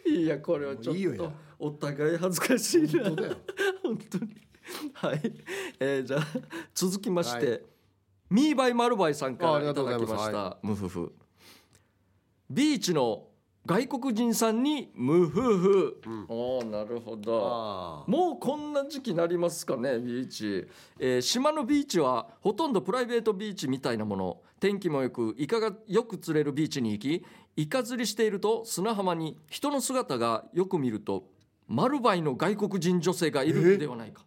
[0.05, 3.35] いやこれはちょっとお互い恥ずかしいな本当だよ
[3.83, 4.35] 本当に
[4.93, 5.22] はい、
[5.80, 6.28] えーじゃあ
[6.74, 7.57] 続きまして、は
[8.30, 10.57] ミーバイマルバイさんからいただきました。
[10.61, 11.13] ムフフ。
[12.49, 13.28] ビーチの
[13.65, 16.01] 外国人さんにムフフ、
[16.65, 17.41] なるほど。
[17.45, 20.67] あもうこんな時期なりますかねビーチ、
[20.99, 24.41] えー島のビーチはほとんどプライベートビーチみたいなもの。
[24.61, 27.26] 天気もよくイカがよく釣れるビーチに行き
[27.57, 31.26] イカ釣りしていると砂浜に人の姿がよく見ると
[31.67, 34.24] 丸バイの外国人女性がいるんではないか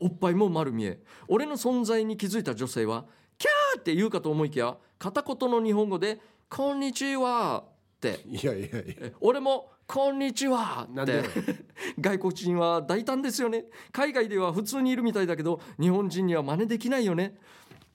[0.00, 1.00] おっぱいも丸見え。
[1.26, 3.04] 俺の存在に気づいた女性は
[3.36, 7.70] キャーって言うかと思いきや片言の日本語で「こんにちは」っ
[8.00, 8.20] て。
[8.26, 8.78] いやいやいや。
[9.00, 11.22] え俺も「こんにちは」って。
[12.00, 13.64] 外国人は大胆ですよね。
[13.92, 17.36] 海外では普通にいるみたいだけど日本人には真似できないよね。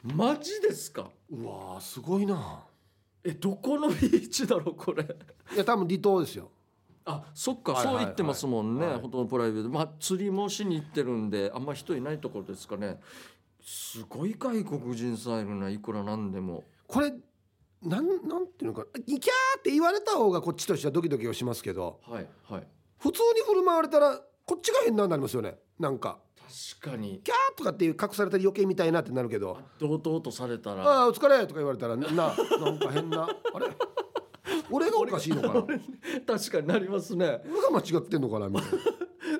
[0.03, 1.09] マジですか？
[1.31, 2.63] うわーすごいな。
[3.23, 5.03] えどこのビーチだろうこれ。
[5.53, 6.51] いや多分離島ですよ
[7.05, 8.03] あそっか、はいはいはい。
[8.03, 8.99] そう言ってますもんね、はい。
[8.99, 9.69] ほとんどプライベート。
[9.69, 12.99] まあ釣りもしに行ってるんであんま人いないところですかね。
[13.61, 16.63] すごい外国人さんいるないくらなんでも。
[16.87, 17.11] これ
[17.81, 19.19] なんなんていうのかキャー
[19.59, 22.67] って言われた方がこっちとしてはドキドキはしますけどはいはい。
[22.97, 26.19] 普通に振る舞われたらこっちが変なになりますよねなんか。
[26.79, 27.19] 確かに。
[27.23, 29.57] キャーとかっていう隠された余計みたいなってなるけど。
[29.79, 30.83] 堂々とされた「ら。
[30.83, 33.67] ああお疲れ」とか言われたらななんか変なあれ？
[34.69, 35.63] 俺がおかしいのかな？
[35.63, 35.79] 俺
[36.25, 37.25] 確かになりますね。
[37.25, 37.41] が
[37.71, 38.77] 間違ってんのかなみたいな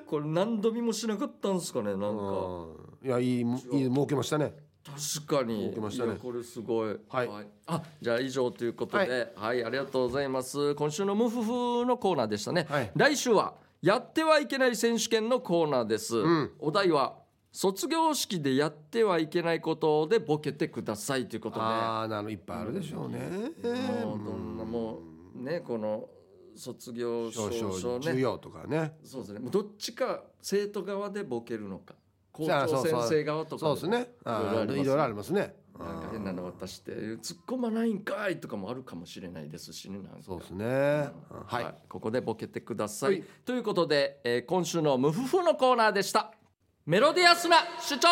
[0.06, 2.06] これ何度見もしなかったんですかねなんか。
[2.06, 3.06] うん。
[3.06, 4.54] いやいいいい儲けましたね。
[4.84, 5.66] 確かに。
[5.66, 6.16] 受けましたね。
[6.20, 6.96] これすごい。
[7.08, 7.28] はい。
[7.66, 10.74] あじゃあ以上ということではい、ありがとうございます。
[10.74, 12.90] 今週のムフフのコーナーでしたね、はい。
[12.94, 16.52] 来週はやってはいけない選手権のコーナーです、ん。
[16.58, 17.16] お題は
[17.54, 21.62] 卒業式でやってはいけないことでボケてくださいということで。
[21.62, 23.18] ああなるいっぱいあるでしょうね。
[24.04, 24.56] もうどん。
[24.58, 24.98] なも
[25.36, 26.08] うねこの
[26.56, 28.16] 卒業証少書ね。
[28.16, 31.94] 業とかねそうですねどっちか生徒側でボケるのか
[32.32, 41.08] 校長先生側とかそうですねいろいろありますねなんか変なの渡して突っ込まないんかいとかもあるかもしれないですしねそうですね
[41.46, 46.32] はいここでボケてください、はいということで、えー今週のムフフのコーナーでした
[46.86, 48.08] メロディアスな主張。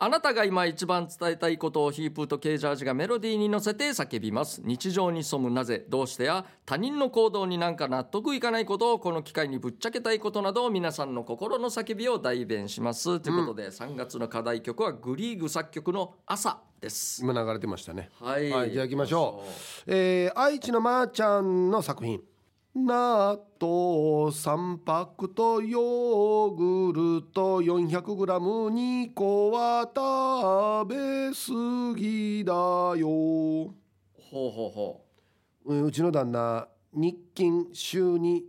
[0.00, 4.60] あなたが今一番伝えたいことをヒープーとケージャージがメロディーに乗せて叫びます。
[4.62, 13.18] 日常に潜むなぜどうしてや他人の行動になんか納得いかないことをこの機会にぶっちゃけたいことなどを皆さんの心の叫びを代弁します。
[13.18, 17.22] ということで、3月の課題曲はグリーグ作曲の朝です。
[17.22, 18.10] 今流れてましたね。
[18.20, 19.50] はい、はいじゃあ行きましょう。
[19.86, 22.20] えー愛知のまーちゃんの作品。
[22.74, 30.96] 納豆3パックとヨーグルト 400g2 個は食べ
[31.30, 33.08] 過ぎだよ。
[33.08, 33.74] ほ
[34.48, 35.04] うほうほ
[35.66, 35.74] う。
[35.74, 38.44] んうちの旦那日勤週に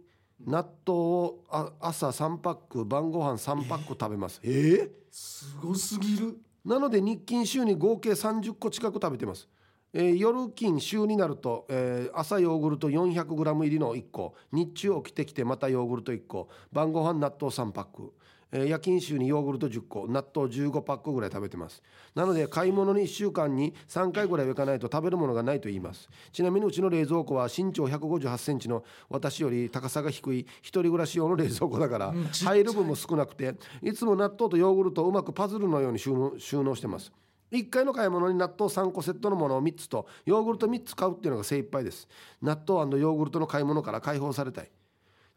[0.46, 4.40] 納豆をあ朝3パック晩ご飯3パック食べます。
[4.44, 4.50] え？
[4.50, 6.38] ーうすごすぎる。
[6.64, 9.48] なので日勤週に合計30個近く食べてます、
[9.94, 14.36] えー夜勤週になると、えー朝ヨーグルト 400g 入りの1個。
[14.52, 16.48] 日中起きてきてまたヨーグルト1個。
[16.72, 18.14] 晩ご飯納豆3パック、
[18.52, 21.82] えー夜勤週にヨーグルト10個納豆15パックぐらい食べてます。
[22.16, 26.10] なので買い物に1週間に3回ぐらいは行かないと食べるものがないと言います。
[26.32, 37.12] ちなみにうちの冷蔵庫は身長1 5 8センチの私より高さが低い一人暮らし用の冷蔵庫だから入る分も少なくていつも納豆とヨーグルトをうまくパズルのように収納収納してます。
[37.52, 42.08] 1回の買い物に納豆3個セットのものを3つとヨーグルト3つ買うっていうのが精一杯です。
[42.41, 44.72] 納豆ヨーグルトの買い物から解放されたい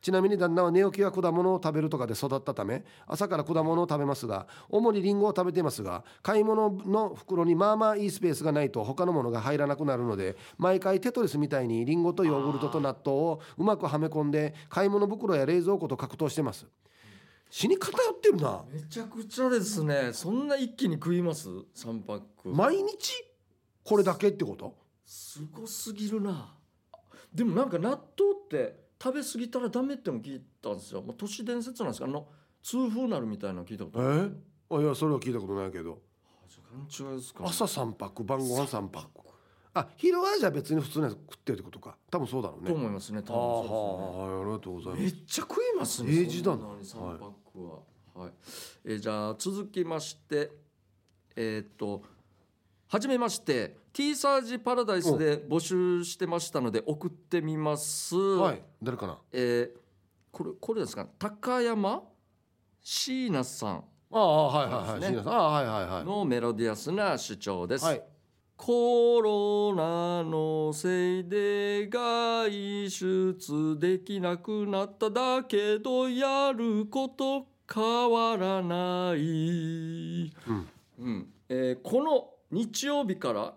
[0.02, 16.66] ちなみに旦那は寝起きは果物を食べるとかで育ったため朝から果物を食べますが主にリンゴを食べていますが買い物の袋にまあまあいいスペースがないと他のものが入らなくなるので毎回テトリスみたいにリンゴとヨーグルトと納豆をうまくはめ込んで買い物袋や冷蔵庫と格闘してます。
[17.48, 18.64] 死に偏ってるな。
[18.72, 20.10] めちゃくちゃですね。
[20.14, 22.48] そんな一気に食います？3パック。
[22.48, 23.12] 毎日？
[23.84, 24.74] これだけってこと？
[25.04, 26.56] すごすぎるな。
[27.32, 28.00] でもなんか納豆っ
[28.50, 31.02] て食べ過ぎたらダメっても聞いたんですよ。
[31.02, 32.06] もう都市伝説なんですか？
[32.06, 32.26] あの
[32.62, 34.36] 痛風なるみたいなの聞いたことえある。
[34.70, 36.00] あいやそれは聞いたことないけど。
[36.70, 39.10] 勘違いですか朝3パック晩ご飯3パック
[39.74, 41.96] あ昼はじゃあ別に普通のやつ食ってるってことか。
[42.10, 42.68] 多分そうだろうね。
[42.68, 45.02] と思いますね多ああ分そうはいありがとうございます。
[45.02, 46.58] ですねめっちゃ食いますね平時だな。
[46.58, 48.22] そんのに3パックは。
[48.22, 48.32] はい、
[48.84, 50.52] えーじゃあ続きまして
[51.36, 52.02] えーっと
[52.88, 58.62] はじめまして T サージパラダイスで募集してましたので送ってみます、はい。
[58.82, 59.18] 誰かな？
[59.32, 59.78] えー
[60.30, 61.06] これこれですか？
[61.18, 62.02] 高山？
[62.80, 63.84] 椎名さん。
[64.10, 65.00] ああはいはいはい。
[65.00, 65.06] ね。
[65.08, 65.32] 椎名さん。
[65.34, 66.04] ああはいはいはい。
[66.04, 68.02] のメロディアスな主張です、はい。
[68.56, 72.50] コロナのせいで外
[72.90, 80.68] 出できなくなっただけどやること変わらない、うん。
[80.98, 81.32] うん。
[81.50, 83.54] えーこの日曜日から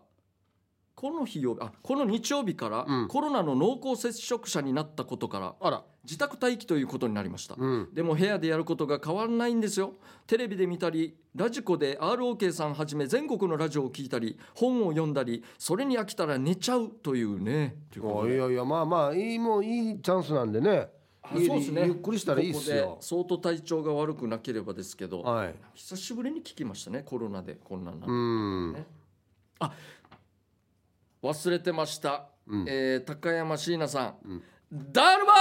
[0.95, 3.07] この日曜日あこの日曜日から、うん。
[3.07, 5.83] コロナの濃厚接触者になったことからあら。
[6.05, 7.89] 自宅待機ということになりました、うん。
[7.91, 9.93] でも部屋でやることが変わらないんですよ。
[10.27, 17.75] テレビで見たりラジコで ROK さんはじめ全国のラジオを聞いたり本を読んだりそれに飽きたら寝ちゃうというね。
[17.91, 20.89] といやいやまあまあいいもういいチャンスなんでね。
[21.33, 21.85] そうですね。
[21.87, 25.55] ゆっくりしたらいいっすここよで相当体調が悪くなければですけど、はい。
[25.73, 28.85] 久しぶりに聞きましたねコロナでこんなんなね
[31.25, 32.65] 忘れてました、うん。
[32.67, 34.43] えー高山椎名さん、ん。
[34.91, 35.33] だるま！
[35.33, 35.35] ー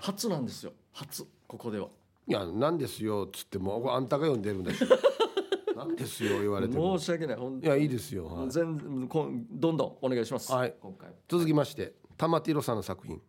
[0.00, 0.72] 初なんですよ。
[0.92, 1.88] 初ここでは。
[2.26, 4.80] いやなんですよっつってもあんたが読んでるんだし。
[5.76, 6.96] なんですよ言われても。
[6.98, 8.50] 申し訳ない本いやいいですよ、はい。
[8.50, 10.52] 全然こんどんどんお願いします。
[10.52, 10.74] はい。
[10.80, 11.10] 今回。
[11.28, 13.20] 続きまして玉ティロさんの作品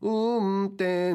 [0.00, 1.12] 運転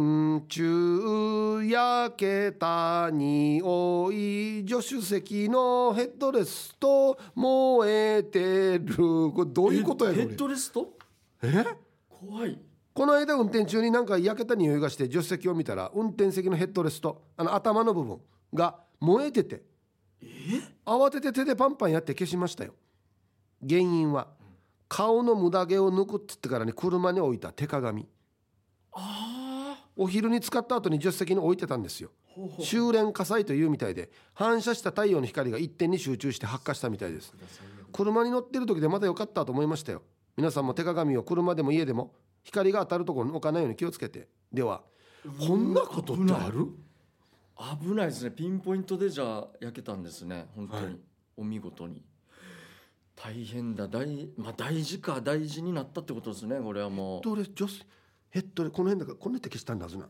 [0.49, 10.89] 中焼けた匂い助手席のヘッドレスト燃えてるこれどういうことやこれヘッドレスト？
[11.41, 11.63] え？
[12.09, 12.59] 怖い。
[12.93, 18.19] この間運転中になんか焼けた匂いがして助手席を見たら運転席のヘッドレストあの頭の部分
[18.53, 19.63] が燃えてて
[20.85, 22.73] 慌てて手でパンパンやって消しましたよ
[23.67, 24.27] 原因は
[24.89, 28.07] 顔の無駄毛を抜くっつってからに車に置いた手鏡。
[29.95, 32.11] お昼に使った後に助手席に置いてたんですよ。
[32.59, 37.33] 修練火災というみたいで反射した太陽の光が一点に集中して発火したみたいです。
[37.91, 40.01] 車に乗ってる時でまだ良かったと思いましたよ。
[40.35, 44.27] 皆さんも手鏡を車でも家でも光が当たるところに置かないように気をつけて。
[44.51, 44.81] では
[45.47, 46.69] こんなことってある？
[47.81, 48.07] 危ない。
[48.07, 48.31] ですね。
[48.31, 50.47] ピンポイントでじゃあ焼けたんですね。
[50.55, 50.97] 本当に、はい。
[51.37, 52.01] お見事に。
[53.15, 53.87] 大変だ。
[53.87, 56.59] 大まあ大事か大事になったってことですね。
[56.59, 57.85] これはもどれ女子
[58.33, 60.09] ヘッドレこの辺だからこんなって消したんだはずなう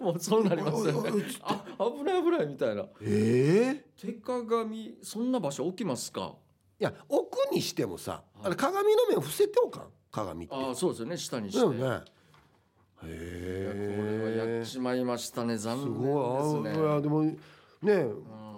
[0.02, 1.10] もうそうなりますよね。
[1.42, 2.86] あ危ない危ないみたいな。
[3.02, 3.90] ええ？
[4.00, 6.34] 手鏡そんな場所置きますか？
[6.80, 11.68] いや奥にしてもさあれ鏡の面伏せておかん鏡ってああそうですよね下にして。
[11.68, 12.04] ねいやこれは
[13.04, 13.08] へ
[14.44, 16.82] えやっちまいましたね残す念ですね。
[16.82, 18.06] いやでもね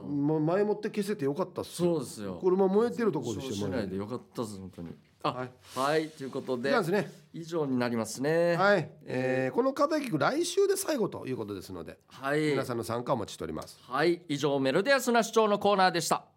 [0.07, 2.39] ま前もって消せてよかったっすよそうですよ。
[2.41, 4.91] 車燃えてるところでしてそうしないでよかったです本当に。
[5.25, 8.57] あははいい、ということでね以上になりますね。
[8.57, 12.41] はい、えーこの課題曲来週で最後ということですのではい。
[12.51, 16.34] 皆さんの参加をお待ちしておりますはい、以上メロディアスな主張のコーナーでした。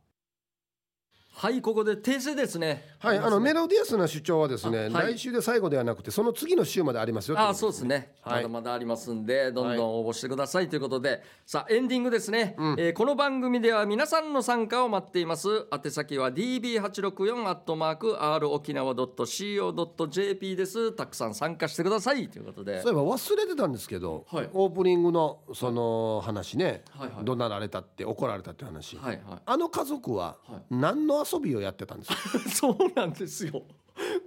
[1.40, 2.84] はい、ここで訂正ですね。
[2.98, 5.14] はいあのメロディアスな主張はですね、あはい。
[5.14, 8.12] 来週で最後ではなくてその次の週までありますよあ、そうですね。
[8.22, 8.42] はい。
[8.42, 15.68] まだまだありますんで、どんどん応募してくださいということで、さあエンディングですね、えーこの番組では皆さんの参加を待っています。
[15.72, 20.92] 宛先は db864 アットマーク r 沖縄 .co.jp です。
[20.94, 22.82] たくさん参加してくださいということで。
[22.82, 22.94] そう。
[22.94, 24.50] いえば忘れてたんですけど、はい。
[24.54, 27.26] オープニングのその話ね、はいはい。
[27.26, 30.62] 怒鳴られたって怒られたって話、はいはあの家族ははい。
[30.72, 32.50] 何の遊びをやってたんですか、い。
[32.50, 33.64] そうなんですよ。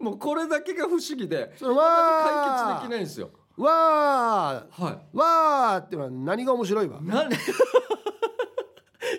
[0.00, 3.30] もうこれだけが不思議で、それ解は決できないんですよ。
[3.56, 4.82] わー。
[4.82, 7.00] はわーってのは何が面白いわ？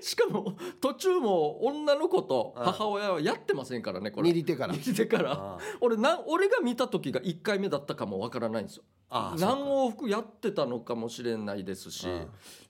[0.02, 4.30] しかも途中も女の子と母親はやってませんからねこれ。
[4.30, 12.08] 握り手から握り手からあ俺なん俺が見た時が1回目だったかもわからないんですよあ何往復やってたのかもしれないですし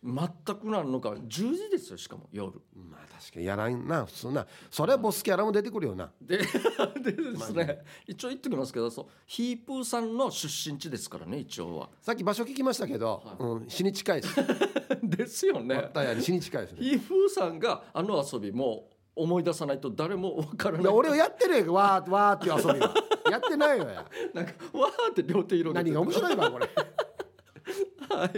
[0.03, 2.59] 全くなんのか10時ですよしかも夜。
[2.75, 4.47] まあ確かにやらんな普通な。
[4.71, 6.11] それはボスキャラも出てくるよな。
[6.19, 6.43] でで
[7.13, 7.83] ですね。
[8.07, 11.89] 一応言ってきますけどそうヒープーさんの出身地ですからね一応は。
[12.01, 14.35] さっき場所聞きましたけど、うん、死に近いです。
[15.03, 15.91] ですよね。
[15.93, 16.79] タヤに死に近いですね。
[16.81, 20.81] ヒープーさんがあの遊びも思い出さないと誰もわからない。
[20.81, 22.93] いや俺はやってるやんわーわーっていう遊びは
[23.31, 23.89] やってないよ。
[23.89, 25.89] や なんかわーって両手広げて。
[25.89, 26.69] 何が面白いわこれ。
[28.09, 28.31] はい、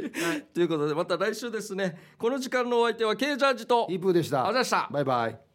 [0.53, 2.13] ということでまた来週ですね。
[2.17, 4.45] この時間のお相手は K ジャージとイープーでした。
[4.45, 4.93] ありがとうございました。
[4.93, 5.52] バイバイ